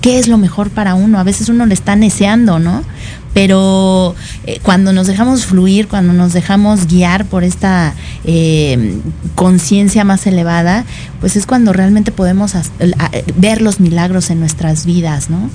[0.00, 1.18] qué es lo mejor para uno.
[1.18, 2.84] A veces uno le está deseando, ¿no?
[3.32, 4.14] Pero
[4.46, 7.94] eh, cuando nos dejamos fluir, cuando nos dejamos guiar por esta
[8.24, 8.98] eh,
[9.34, 10.84] conciencia más elevada,
[11.20, 12.52] pues es cuando realmente podemos
[13.36, 15.50] ver los milagros en nuestras vidas, ¿no?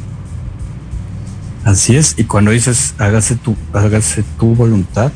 [1.70, 5.12] Así es, y cuando dices hágase tu, hágase tu voluntad,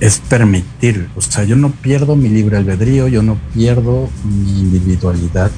[0.00, 5.50] es permitir, o sea, yo no pierdo mi libre albedrío, yo no pierdo mi individualidad,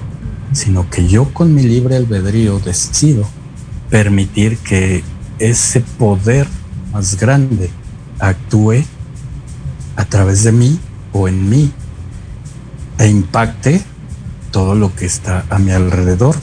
[0.51, 3.25] sino que yo con mi libre albedrío decido
[3.89, 5.05] permitir que
[5.39, 6.49] ese poder
[6.93, 7.71] más grande
[8.19, 8.83] actúe
[9.95, 10.81] a través de mí
[11.13, 11.71] o en mí
[12.99, 13.81] e impacte
[14.51, 16.35] todo lo que está a mi alrededor.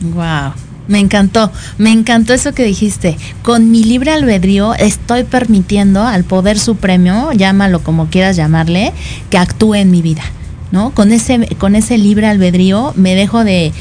[0.00, 0.67] Wow.
[0.88, 3.18] Me encantó, me encantó eso que dijiste.
[3.42, 8.92] Con mi libre albedrío estoy permitiendo al poder supremo, llámalo como quieras llamarle,
[9.30, 10.22] que actúe en mi vida.
[10.70, 10.90] ¿No?
[10.90, 13.72] Con ese, con ese libre albedrío me dejo de,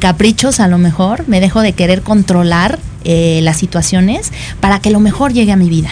[0.00, 5.00] caprichos a lo mejor, me dejo de querer controlar eh, las situaciones para que lo
[5.00, 5.90] mejor llegue a mi vida.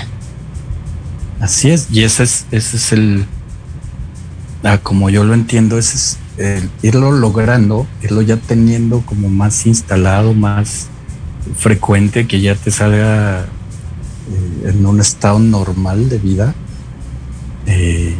[1.40, 3.26] Así es, y ese es, ese es el,
[4.64, 6.18] ah, como yo lo entiendo, es
[6.82, 10.88] irlo logrando, irlo ya teniendo como más instalado, más
[11.56, 16.54] frecuente, que ya te salga eh, en un estado normal de vida,
[17.66, 18.14] eh,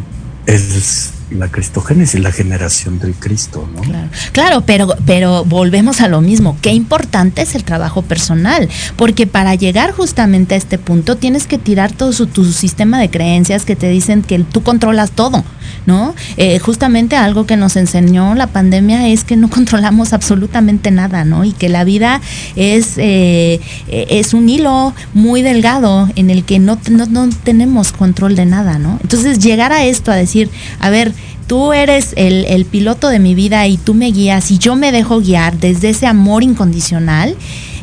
[0.45, 3.81] es la cristogénesis, la generación del Cristo, ¿no?
[3.81, 6.55] Claro, claro, pero, pero volvemos a lo mismo.
[6.61, 11.57] Qué importante es el trabajo personal, porque para llegar justamente a este punto tienes que
[11.57, 15.43] tirar todo tu sistema de creencias que te dicen que tú controlas todo.
[15.85, 16.15] ¿No?
[16.37, 21.43] Eh, justamente algo que nos enseñó la pandemia es que no controlamos absolutamente nada, ¿no?
[21.43, 22.21] Y que la vida
[22.55, 28.35] es, eh, es un hilo muy delgado en el que no, no, no tenemos control
[28.35, 28.99] de nada, ¿no?
[29.01, 30.49] Entonces llegar a esto, a decir,
[30.79, 31.13] a ver,
[31.47, 34.91] tú eres el, el, piloto de mi vida y tú me guías y yo me
[34.91, 37.35] dejo guiar desde ese amor incondicional,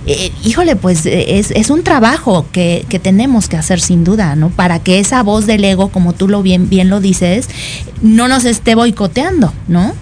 [0.06, 4.34] eh, híjole, pues eh, es, es un trabajo que, que, tenemos que hacer sin duda,
[4.34, 4.50] ¿no?
[4.50, 7.48] Para que esa voz del ego, como tú lo bien, bien lo dices,
[8.00, 9.94] no nos esté boicoteando, ¿no?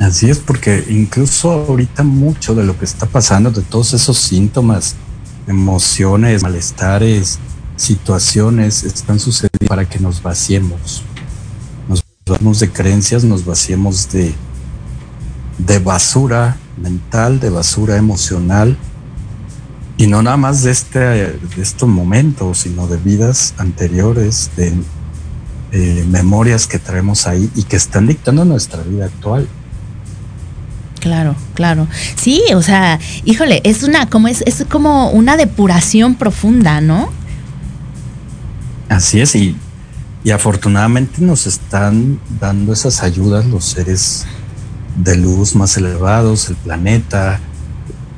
[0.00, 4.96] Así es, porque incluso ahorita mucho de lo que está pasando, de todos esos síntomas,
[5.46, 7.38] emociones, malestares,
[7.76, 11.02] situaciones, están sucediendo para que nos vaciemos.
[11.88, 14.34] Nos vaciemos de creencias, nos vaciemos de,
[15.58, 18.76] de basura mental, de basura emocional,
[19.96, 24.72] y no nada más de, este, de estos momentos, sino de vidas anteriores, de
[25.72, 29.48] eh, memorias que traemos ahí y que están dictando nuestra vida actual.
[31.00, 31.88] Claro, claro.
[32.16, 37.10] Sí, o sea, híjole, es una como es, es como una depuración profunda, ¿no?
[38.88, 39.56] Así es, y,
[40.24, 44.26] y afortunadamente nos están dando esas ayudas los seres
[45.02, 47.40] de luz más elevados, el planeta,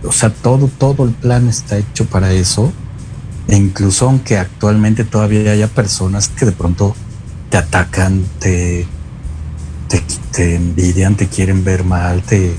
[0.03, 2.73] o sea, todo, todo el plan está hecho para eso.
[3.49, 6.95] E incluso aunque actualmente todavía haya personas que de pronto
[7.51, 8.87] te atacan, te,
[10.33, 12.55] te, envidian, te quieren ver mal, te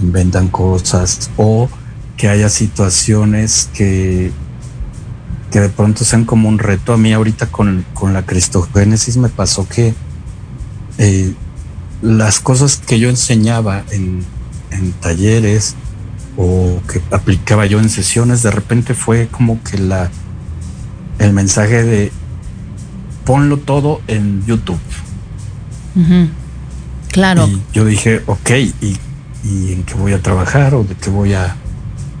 [0.00, 1.68] inventan cosas, o
[2.16, 4.32] que haya situaciones que,
[5.50, 6.94] que de pronto sean como un reto.
[6.94, 9.94] A mí ahorita con, con la cristogénesis me pasó que
[10.98, 11.34] eh,
[12.02, 14.24] las cosas que yo enseñaba en,
[14.70, 15.76] en talleres
[16.36, 20.10] o que aplicaba yo en sesiones, de repente fue como que la
[21.18, 22.12] el mensaje de
[23.24, 24.80] ponlo todo en YouTube.
[27.12, 27.46] Claro.
[27.46, 28.98] Y yo dije, ok, ¿y,
[29.44, 30.74] ¿y, en qué voy a trabajar?
[30.74, 31.56] ¿O de qué voy a,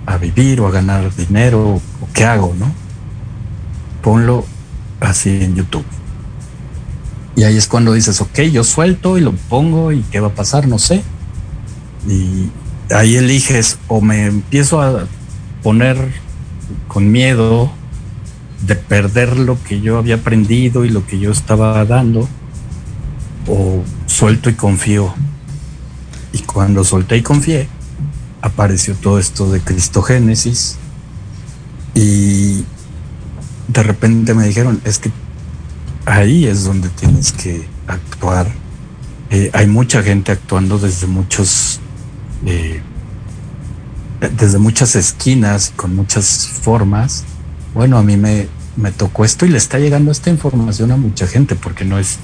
[0.06, 0.60] a vivir?
[0.60, 1.76] ¿O a ganar dinero?
[1.76, 2.54] ¿O qué hago?
[2.58, 2.70] ¿No?
[4.02, 4.44] Ponlo
[5.00, 5.84] así en YouTube.
[7.34, 10.34] Y ahí es cuando dices, ok, yo suelto y lo pongo y qué va a
[10.34, 11.02] pasar, no sé.
[12.06, 12.50] Y
[12.92, 15.06] ahí eliges o me empiezo a
[15.62, 15.96] poner
[16.88, 17.70] con miedo
[18.66, 22.28] de perder lo que yo había aprendido y lo que yo estaba dando,
[23.48, 25.14] o suelto y confío.
[26.32, 27.68] Y cuando solté y confié,
[28.40, 30.76] apareció todo esto de Cristogénesis
[31.94, 32.64] y
[33.68, 35.10] de repente me dijeron, es que
[36.06, 38.46] ahí es donde tienes que actuar.
[39.30, 41.80] Eh, hay mucha gente actuando desde muchos,
[42.46, 42.82] eh,
[44.38, 47.24] desde muchas esquinas, con muchas formas.
[47.74, 51.26] Bueno, a mí me, me tocó esto y le está llegando esta información a mucha
[51.26, 52.18] gente, porque no es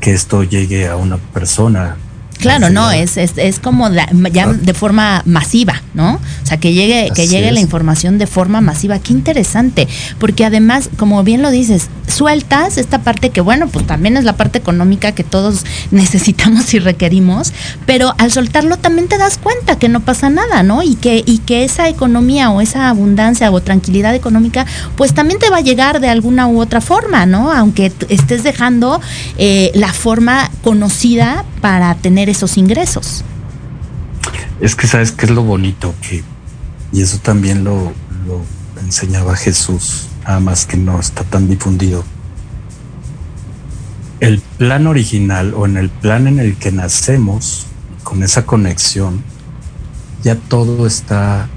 [0.00, 1.96] que esto llegue a una persona
[2.38, 3.88] Claro, no, es, es, es como
[4.32, 6.14] ya de forma masiva, ¿no?
[6.14, 8.98] O sea, que llegue, que llegue la información de forma masiva.
[9.00, 14.16] Qué interesante, porque además, como bien lo dices, sueltas esta parte que, bueno, pues también
[14.16, 17.52] es la parte económica que todos necesitamos y requerimos,
[17.86, 20.82] pero al soltarlo también te das cuenta que no pasa nada, ¿no?
[20.82, 24.64] Y que, y que esa economía o esa abundancia o tranquilidad económica,
[24.96, 27.52] pues también te va a llegar de alguna u otra forma, ¿no?
[27.52, 29.00] Aunque estés dejando
[29.38, 33.24] eh, la forma conocida para tener esos ingresos.
[34.60, 36.22] Es que sabes que es lo bonito que,
[36.92, 37.92] y eso también lo,
[38.82, 42.04] enseñaba Jesús, nada más que no está tan difundido.
[44.20, 47.66] El plan original o en el plan en el que nacemos,
[48.02, 49.22] con esa conexión,
[50.22, 51.48] ya todo está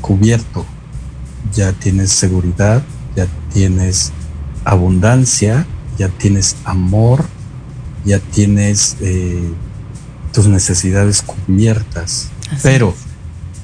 [0.00, 0.66] cubierto.
[1.54, 2.82] Ya tienes seguridad,
[3.16, 4.12] ya tienes
[4.64, 5.66] abundancia,
[5.98, 7.24] ya tienes amor,
[8.04, 9.52] ya tienes eh,
[10.32, 12.28] tus necesidades cubiertas.
[12.50, 12.94] Así Pero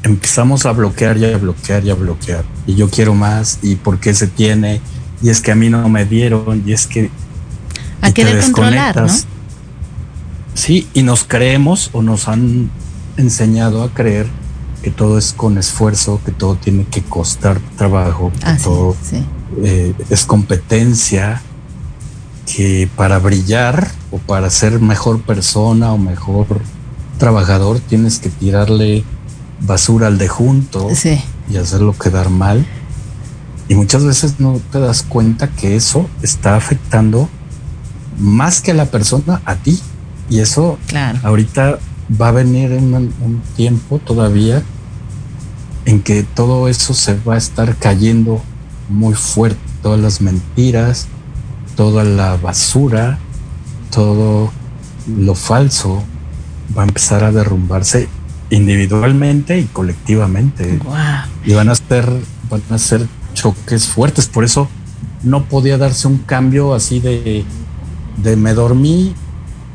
[0.03, 2.45] empezamos a bloquear y a bloquear y a bloquear.
[2.67, 4.81] Y yo quiero más, y por qué se tiene,
[5.23, 7.11] y es que a mí no me dieron, y es que.
[8.01, 9.09] A querer controlar, ¿no?
[10.55, 12.71] Sí, y nos creemos o nos han
[13.17, 14.27] enseñado a creer
[14.83, 19.09] que todo es con esfuerzo, que todo tiene que costar trabajo, que Así todo es,
[19.09, 19.25] sí.
[19.63, 21.43] eh, es competencia,
[22.47, 26.47] que para brillar o para ser mejor persona o mejor
[27.19, 29.05] trabajador tienes que tirarle
[29.61, 30.89] basura al de junto
[31.51, 32.67] y hacerlo quedar mal.
[33.69, 37.29] Y muchas veces no te das cuenta que eso está afectando
[38.19, 39.81] más que a la persona, a ti.
[40.29, 40.79] Y eso
[41.23, 41.79] ahorita
[42.21, 44.63] va a venir en un, tiempo todavía
[45.85, 48.41] en que todo eso se va a estar cayendo
[48.89, 49.59] muy fuerte.
[49.83, 51.09] Todas las mentiras,
[51.77, 53.19] toda la basura,
[53.91, 54.51] todo
[55.07, 56.03] lo falso
[56.77, 58.09] va a empezar a derrumbarse
[58.51, 60.81] individualmente y colectivamente.
[61.45, 62.11] Y van a ser,
[62.51, 64.27] van a ser choques fuertes.
[64.27, 64.69] Por eso
[65.23, 67.45] no podía darse un cambio así de,
[68.23, 69.15] de me dormí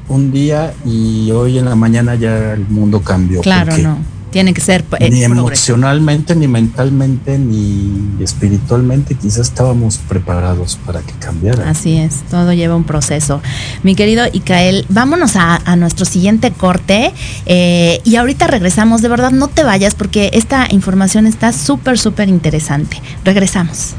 [0.10, 3.42] un día y hoy en la mañana ya el mundo cambió.
[3.42, 3.98] Claro, no.
[4.32, 11.12] Tiene que ser eh, ni emocionalmente, ni mentalmente, ni espiritualmente, quizás estábamos preparados para que
[11.20, 11.70] cambiara.
[11.70, 13.42] Así es, todo lleva un proceso.
[13.84, 17.14] Mi querido Icael, vámonos a, nuestro siguiente corte
[17.46, 19.02] eh, y ahorita regresamos.
[19.02, 23.02] De verdad, no te vayas porque esta información está súper, súper interesante.
[23.26, 23.96] Regresamos.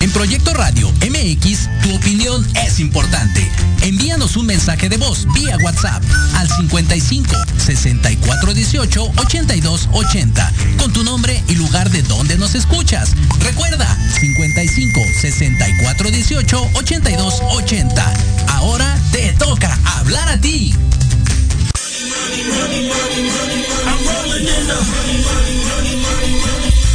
[0.00, 3.46] En Proyecto Radio MX, tu opinión es importante.
[4.36, 6.02] Un mensaje de voz vía WhatsApp
[6.36, 13.10] al 55 64 18 82 80 con tu nombre y lugar de donde nos escuchas.
[13.40, 13.86] Recuerda
[14.20, 18.12] 55 64 18 82 80.
[18.48, 20.74] Ahora te toca hablar a ti.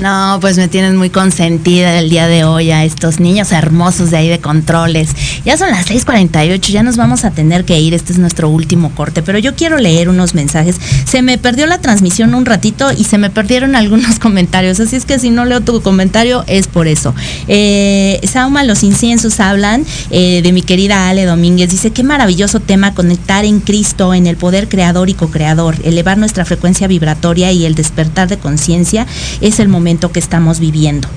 [0.00, 4.16] No, pues me tienen muy consentida el día de hoy a estos niños hermosos de
[4.16, 5.10] ahí de controles.
[5.44, 7.92] Ya son las 6:48, ya nos vamos a tener que ir.
[7.92, 10.76] Este es nuestro último corte, pero yo quiero leer unos mensajes.
[11.04, 15.04] Se me perdió la transmisión un ratito y se me perdieron algunos comentarios, así es
[15.04, 17.14] que si no leo tu comentario es por eso.
[17.46, 21.68] Eh, Sauma, los inciensos hablan eh, de mi querida Ale Domínguez.
[21.68, 26.46] Dice, qué maravilloso tema conectar en Cristo, en el poder creador y co-creador, elevar nuestra
[26.46, 29.06] frecuencia vibratoria y el despertar de conciencia
[29.42, 31.08] es el momento que estamos viviendo.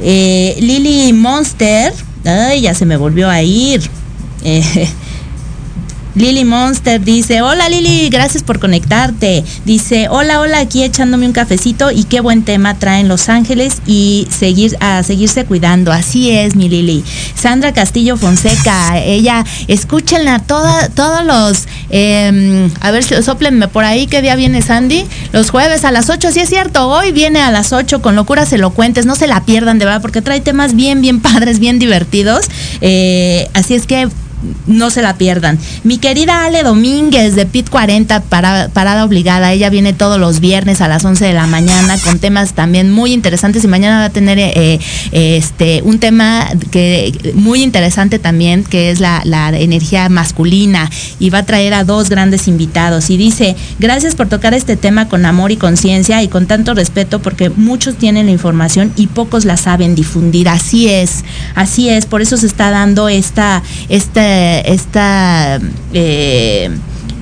[0.00, 1.92] Eh, Lily Monster,
[2.24, 3.82] ay, ya se me volvió a ir.
[4.44, 4.88] Eh,
[6.14, 9.42] Lily Monster dice, hola Lili, gracias por conectarte.
[9.64, 14.28] Dice, hola, hola, aquí echándome un cafecito y qué buen tema traen Los Ángeles y
[14.30, 15.90] seguir a seguirse cuidando.
[15.90, 17.02] Así es, mi Lili.
[17.34, 24.22] Sandra Castillo Fonseca, ella, escúchenla toda, todos los, em, a ver, soplenme por ahí, ¿qué
[24.22, 25.04] día viene Sandy?
[25.32, 28.52] Los jueves a las 8, sí es cierto, hoy viene a las 8 con locuras
[28.52, 32.46] elocuentes, no se la pierdan de verdad, porque trae temas bien, bien padres, bien divertidos.
[32.80, 34.08] Eh, así es que
[34.66, 35.58] no se la pierdan.
[35.82, 40.88] Mi querida Ale Domínguez de PIT 40, parada obligada, ella viene todos los viernes a
[40.88, 44.38] las 11 de la mañana con temas también muy interesantes y mañana va a tener
[44.38, 44.78] eh,
[45.12, 51.38] este un tema que muy interesante también que es la, la, energía masculina y va
[51.38, 55.52] a traer a dos grandes invitados y dice gracias por tocar este tema con amor
[55.52, 59.94] y conciencia y con tanto respeto porque muchos tienen la información y pocos la saben
[59.94, 61.24] difundir así es
[61.54, 65.58] así es por eso se está dando esta esta esta
[65.92, 66.70] eh,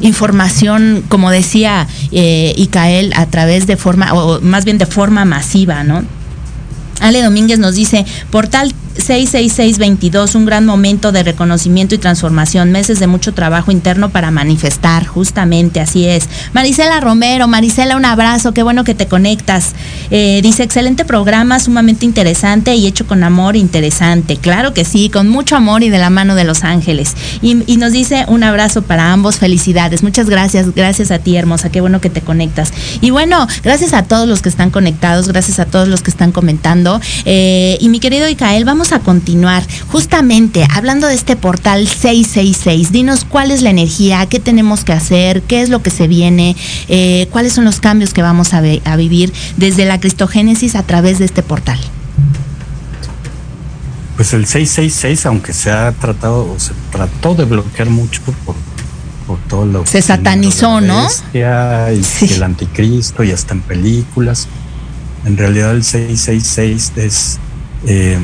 [0.01, 5.85] información, como decía eh, Icael, a través de forma, o más bien de forma masiva,
[5.85, 6.05] ¿no?
[7.01, 13.07] Ale Domínguez nos dice, portal 66622, un gran momento de reconocimiento y transformación, meses de
[13.07, 16.29] mucho trabajo interno para manifestar, justamente así es.
[16.53, 19.73] Marisela Romero, Marisela, un abrazo, qué bueno que te conectas.
[20.11, 24.37] Eh, dice, excelente programa, sumamente interesante y hecho con amor interesante.
[24.37, 27.15] Claro que sí, con mucho amor y de la mano de los ángeles.
[27.41, 30.03] Y, y nos dice un abrazo para ambos, felicidades.
[30.03, 32.73] Muchas gracias, gracias a ti, hermosa, qué bueno que te conectas.
[33.01, 36.33] Y bueno, gracias a todos los que están conectados, gracias a todos los que están
[36.33, 36.82] comentando.
[37.25, 42.93] Eh, y mi querido Icael, vamos a continuar justamente hablando de este portal 666.
[42.93, 46.57] Dinos cuál es la energía, qué tenemos que hacer, qué es lo que se viene,
[46.89, 51.19] eh, cuáles son los cambios que vamos a, a vivir desde la cristogénesis a través
[51.19, 51.79] de este portal.
[54.17, 58.55] Pues el 666, aunque se ha tratado o se trató de bloquear mucho por,
[59.27, 61.09] por todo lo se satanizó, ¿no?
[61.33, 64.49] Y el anticristo y hasta en películas.
[65.25, 67.39] En realidad el 666 es
[67.87, 68.19] eh,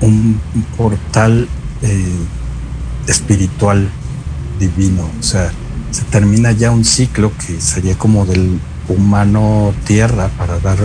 [0.00, 0.40] un,
[0.76, 1.48] portal
[1.82, 2.16] eh,
[3.06, 3.88] espiritual
[4.58, 5.08] divino.
[5.18, 5.52] O sea,
[5.90, 8.58] se termina ya un ciclo que sería como del
[8.88, 10.78] humano tierra para dar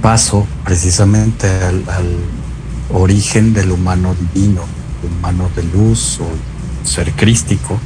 [0.00, 1.84] paso precisamente al,
[2.90, 4.62] origen del humano divino,
[5.02, 7.78] humano de luz o ser crístico.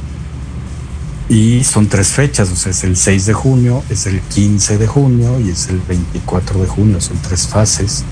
[1.33, 4.85] Y son tres fechas, o sea, es el 6 de junio, es el 15 de
[4.85, 7.01] junio y es el 24 de junio.
[7.01, 8.03] Son tres fases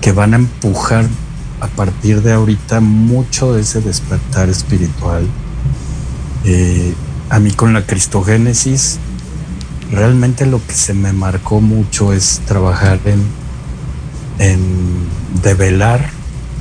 [0.00, 1.08] que van a empujar
[1.60, 5.26] a partir de ahorita mucho de ese despertar espiritual.
[6.44, 6.94] Eh,
[7.30, 9.00] a mí con la cristogénesis,
[9.90, 13.24] realmente lo que se me marcó mucho es trabajar en,
[14.38, 14.60] en
[15.42, 16.08] develar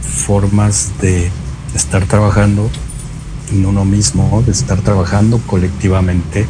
[0.02, 1.30] formas de
[1.76, 2.72] estar trabajando
[3.52, 6.48] en uno mismo, de estar trabajando colectivamente,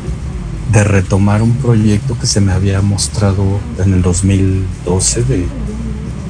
[0.72, 5.48] de retomar un proyecto que se me había mostrado en el 2012 de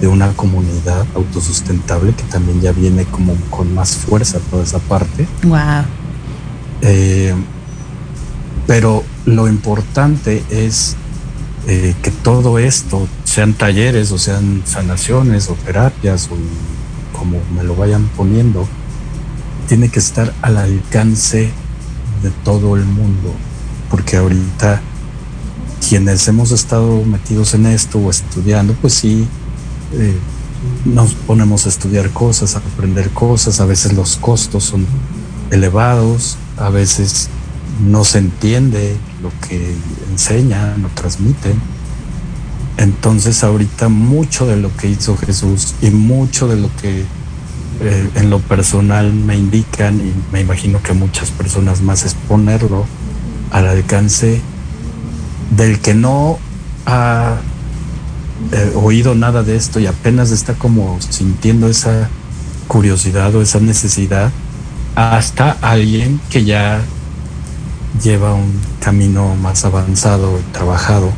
[0.01, 5.27] de una comunidad autosustentable que también ya viene como con más fuerza toda esa parte.
[5.43, 5.85] Wow.
[6.81, 7.35] Eh,
[8.65, 10.95] pero lo importante es
[11.67, 17.75] eh, que todo esto, sean talleres o sean sanaciones o terapias o como me lo
[17.75, 18.67] vayan poniendo,
[19.71, 21.49] tiene que estar al alcance
[22.21, 23.33] de todo el mundo,
[23.89, 24.81] porque ahorita
[25.87, 29.25] quienes hemos estado metidos en esto o estudiando, pues sí,
[29.93, 30.17] eh,
[30.83, 34.85] nos ponemos a estudiar cosas, a aprender cosas, a veces los costos son
[35.51, 37.29] elevados, a veces
[37.81, 39.73] no se entiende lo que
[40.11, 41.57] enseñan o transmiten.
[42.75, 47.05] Entonces ahorita mucho de lo que hizo Jesús y mucho de lo que
[47.81, 52.85] eh, en lo personal me indican y me imagino que muchas personas más es ponerlo
[53.49, 54.39] al alcance
[55.55, 56.37] del que no
[56.85, 57.37] ha
[58.51, 62.07] eh, oído nada de esto y apenas está como sintiendo esa
[62.67, 64.31] curiosidad o esa necesidad
[64.95, 66.81] hasta alguien que ya
[68.03, 71.11] lleva un camino más avanzado y trabajado,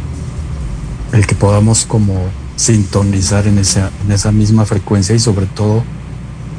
[1.11, 2.23] el que podamos como
[2.55, 5.83] sintonizar en esa, en esa misma frecuencia y sobre todo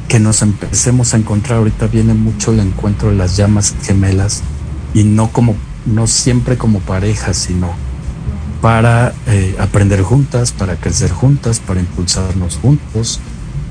[0.07, 1.59] que nos empecemos a encontrar.
[1.59, 4.43] Ahorita viene mucho el encuentro de las llamas gemelas
[4.93, 7.69] y no como, no siempre como pareja, sino
[8.61, 13.19] para eh, aprender juntas, para crecer juntas, para impulsarnos juntos,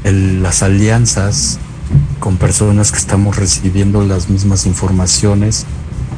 [0.05, 1.59] las alianzas
[2.21, 5.67] con personas que estamos recibiendo las mismas informaciones,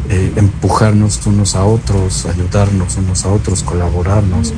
[0.09, 4.53] eh, empujarnos unos a otros, ayudarnos unos a otros, colaborarnos.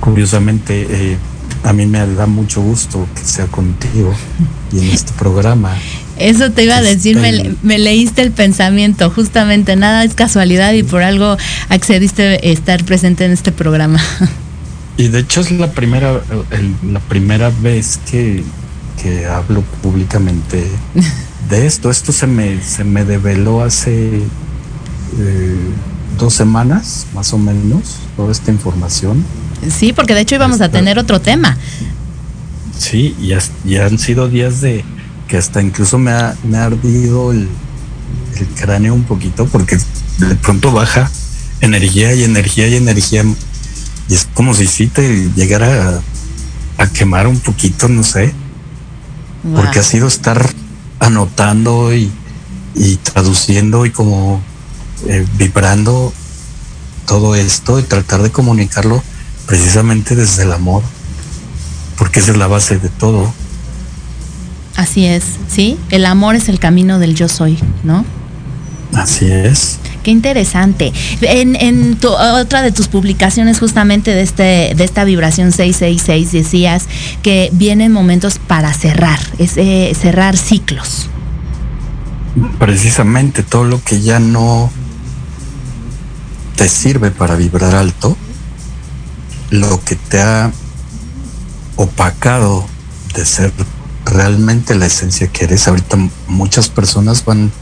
[0.00, 1.18] Curiosamente, eh,
[1.66, 4.14] a mí me da mucho gusto que sea contigo
[4.72, 5.74] y en este programa.
[6.16, 11.02] Eso te iba a decir, me, leíste el pensamiento, justamente, nada es casualidad y por
[11.02, 11.36] algo
[11.68, 14.00] accediste a estar presente en este programa.
[14.98, 16.22] Y de hecho es la primera,
[16.90, 18.42] la primera vez que,
[19.30, 20.64] hablo públicamente
[21.50, 21.90] de esto.
[21.90, 24.22] Esto se me, se me develó hace
[25.18, 25.56] eh,
[26.18, 29.22] dos semanas, más o menos, toda esta información.
[29.70, 31.56] Sí, porque de hecho íbamos a tener otro tema.
[32.78, 33.16] Sí,
[33.64, 34.84] y han sido días de,
[35.26, 37.48] que hasta incluso me ha, me ardido el,
[38.56, 39.78] cráneo un poquito porque
[40.18, 41.10] de pronto baja
[41.62, 43.24] energía y energía y energía
[44.08, 46.02] y es como si sí te llegara
[46.76, 48.32] a, quemar un poquito, no sé,
[49.54, 50.48] porque ha sido estar
[51.00, 52.12] anotando y,
[53.02, 54.40] traduciendo y como
[55.08, 56.12] eh, vibrando
[57.06, 59.02] todo esto y tratar de comunicarlo
[59.46, 60.82] precisamente desde el amor,
[61.96, 63.32] porque esa es la base de todo.
[64.76, 65.78] Así es, ¿sí?
[65.90, 68.04] El amor es el camino del yo soy, ¿no?
[68.94, 69.78] Así es.
[70.02, 70.92] Qué interesante.
[71.20, 76.84] En, otra de tus publicaciones justamente de, este, de esta vibración 666 decías
[77.22, 81.08] que vienen momentos para cerrar, es, eh, cerrar ciclos.
[82.58, 84.70] Precisamente todo lo que ya no
[86.56, 88.16] te sirve para vibrar alto,
[89.50, 90.52] lo que te ha
[91.76, 92.66] opacado
[93.14, 93.52] de ser
[94.04, 95.68] realmente la esencia que eres.
[95.68, 97.52] Ahorita muchas personas van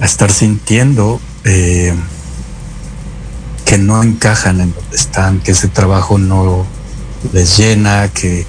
[0.00, 1.94] a estar sintiendo eh,
[3.64, 6.66] que no encajan en donde están, que ese trabajo no
[7.32, 8.46] les llena, que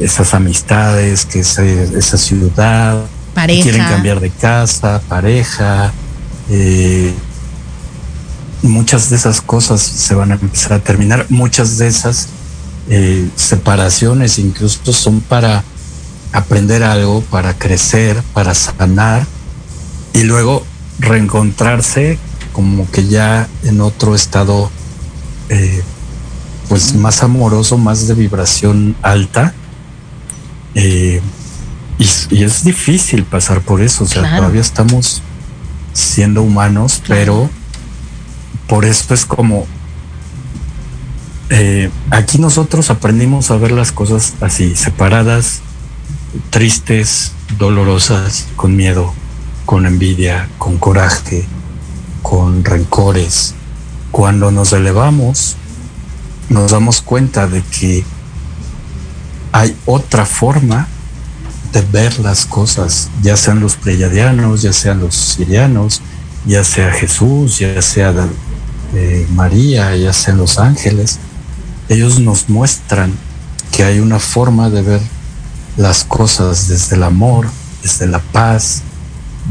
[0.00, 5.92] esas amistades, que esa ciudad, quieren cambiar de casa, pareja,
[6.50, 7.14] eh,
[8.66, 12.28] muchas de esas cosas se van a empezar a terminar, muchas de esas
[12.88, 15.64] eh, separaciones incluso son para
[16.32, 19.26] aprender algo, para crecer, para sanar
[20.12, 20.64] y luego
[20.98, 22.18] reencontrarse
[22.52, 24.70] como que ya en otro estado
[25.48, 25.82] eh,
[26.68, 29.54] pues más amoroso, más de vibración alta.
[30.74, 31.20] Eh,
[31.98, 35.22] y, es difícil pasar por eso, o sea, todavía estamos
[35.92, 37.48] siendo humanos, pero
[38.68, 39.66] por eso es como
[41.48, 45.60] eh, aquí nosotros aprendimos a ver las cosas así, separadas,
[46.50, 49.14] tristes, dolorosas, con miedo,
[49.64, 51.46] con envidia, con coraje,
[52.22, 53.54] con rencores.
[54.10, 55.56] Cuando nos elevamos,
[56.48, 58.04] nos damos cuenta de que
[59.52, 60.88] hay otra forma
[61.72, 66.02] de ver las cosas, ya sean los pleyadianos, ya sean los sirianos,
[66.44, 68.12] ya sea Jesús, ya sea
[69.30, 71.18] María, ya sean los ángeles.
[71.88, 73.12] Ellos nos muestran
[73.72, 75.00] que hay una forma de ver
[75.76, 77.48] las cosas desde el amor,
[77.82, 78.82] desde la paz,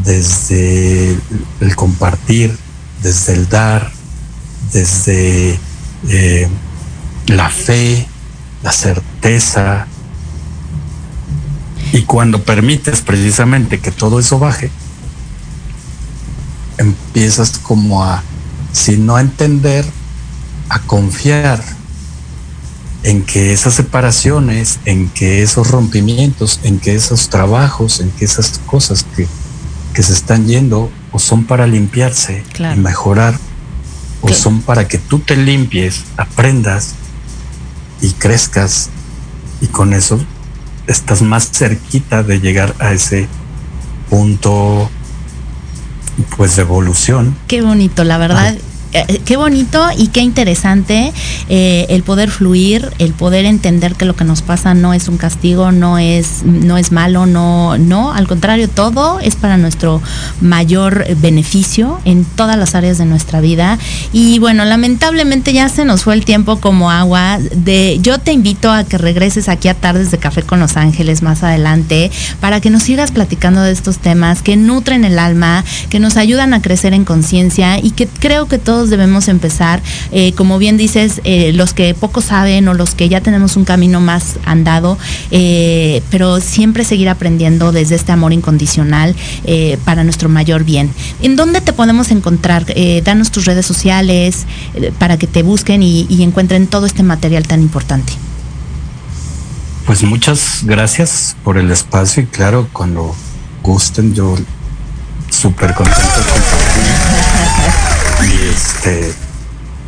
[0.04, 1.18] desde
[1.60, 2.58] el compartir,
[3.02, 3.92] desde el dar,
[4.74, 5.60] desde
[6.10, 6.50] eh,
[7.28, 8.08] la fe,
[8.64, 9.88] la certeza.
[11.94, 14.72] Y cuando permites precisamente que todo eso baje,
[16.78, 18.24] empiezas como a,
[18.76, 19.86] si no a entender,
[20.68, 21.64] a confiar
[23.04, 28.60] en que esas separaciones, en que esos rompimientos, en que esos trabajos, en que esas
[28.66, 29.28] cosas que,
[29.94, 33.40] que se están yendo o son para limpiarse y mejorar,
[34.22, 36.96] o son para que tú te limpies, aprendas
[38.02, 38.90] y crezcas
[39.62, 40.20] y con eso
[40.86, 43.30] estás más cerquita de llegar a ese
[44.10, 44.90] punto
[46.38, 47.36] pues de evolución.
[47.48, 48.56] Qué bonito, la verdad.
[48.96, 51.12] Eh, qué bonito y qué interesante
[51.50, 55.18] eh, el poder fluir, el poder entender que lo que nos pasa no es un
[55.18, 60.02] castigo, no es, no es malo, no, no, al contrario, todo es para nuestro
[60.40, 63.78] mayor beneficio en todas las áreas de nuestra vida.
[64.14, 67.40] Y bueno, lamentablemente ya se nos fue el tiempo como agua.
[67.54, 71.22] De, yo te invito a que regreses aquí a Tardes de Café con Los Ángeles
[71.22, 76.00] más adelante para que nos sigas platicando de estos temas que nutren el alma, que
[76.00, 79.82] nos ayudan a crecer en conciencia y que creo que todos debemos empezar,
[80.12, 83.66] eh, como bien dices, eh, los que poco saben o los que ya tenemos un
[83.66, 84.98] camino más andado,
[85.32, 89.16] eh, pero siempre seguir aprendiendo desde este amor incondicional
[89.84, 90.90] para nuestro mayor bien.
[91.22, 92.66] ¿En dónde te podemos encontrar?
[93.04, 94.46] danos tus redes sociales
[95.00, 98.14] para que te busquen y, encuentren todo este material tan importante.
[99.86, 103.16] Pues muchas gracias por el espacio y claro, cuando
[103.62, 104.36] gusten yo
[105.30, 107.35] súper contento de compartir.
[108.26, 109.14] Y este,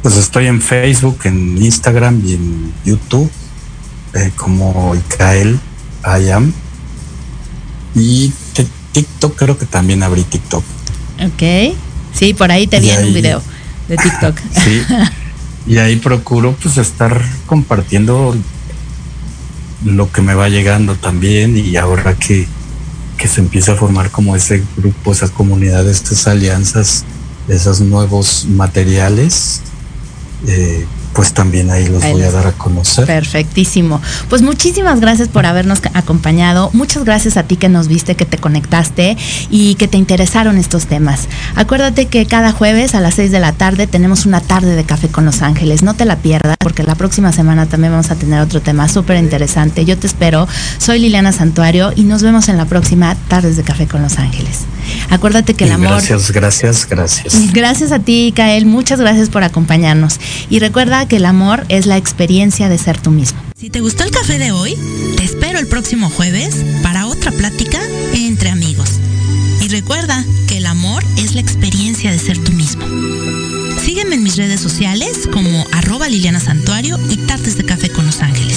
[0.01, 3.29] pues estoy en Facebook, en Instagram y en YouTube,
[4.13, 5.59] eh, como Ikael
[6.05, 6.51] I
[7.95, 8.33] Y
[8.93, 10.63] TikTok, creo que también abrí TikTok.
[11.25, 11.75] Ok.
[12.13, 13.41] Sí, por ahí te vi en un video
[13.87, 14.37] de TikTok.
[14.63, 14.81] sí.
[15.67, 18.35] Y ahí procuro pues estar compartiendo
[19.85, 22.47] lo que me va llegando también y ahora que,
[23.17, 27.03] que se empieza a formar como ese grupo, esa comunidad, estas alianzas
[27.47, 29.61] esos nuevos materiales,
[30.47, 30.85] eh,
[31.17, 33.07] pues también ahí los voy a dar a conocer.
[33.07, 33.99] Perfectísimo.
[34.29, 36.69] Pues muchísimas gracias por habernos acompañado.
[36.73, 39.17] Muchas gracias a ti que nos viste, que te conectaste
[39.49, 41.27] y que te interesaron estos temas.
[41.55, 45.07] Acuérdate que cada jueves a las 6 de la tarde tenemos una tarde de café
[45.07, 45.81] con Los Ángeles.
[45.81, 49.17] No te la pierdas porque la próxima semana también vamos a tener otro tema súper
[49.17, 49.85] interesante.
[49.85, 50.47] Yo te espero.
[50.77, 54.65] Soy Liliana Santuario y nos vemos en la próxima tardes de café con Los Ángeles.
[55.09, 55.89] Acuérdate que el amor.
[55.89, 57.53] Gracias, gracias, gracias.
[57.53, 58.65] Gracias a ti, Kael.
[58.65, 60.19] Muchas gracias por acompañarnos.
[60.49, 63.39] Y recuerda que el amor es la experiencia de ser tú mismo.
[63.59, 64.75] Si te gustó el café de hoy,
[65.15, 67.79] te espero el próximo jueves para otra plática
[68.13, 68.89] entre amigos.
[69.61, 72.85] Y recuerda que el amor es la experiencia de ser tú mismo.
[73.83, 78.21] Sígueme en mis redes sociales como arroba Liliana Santuario y Tartes de Café con Los
[78.21, 78.56] Ángeles.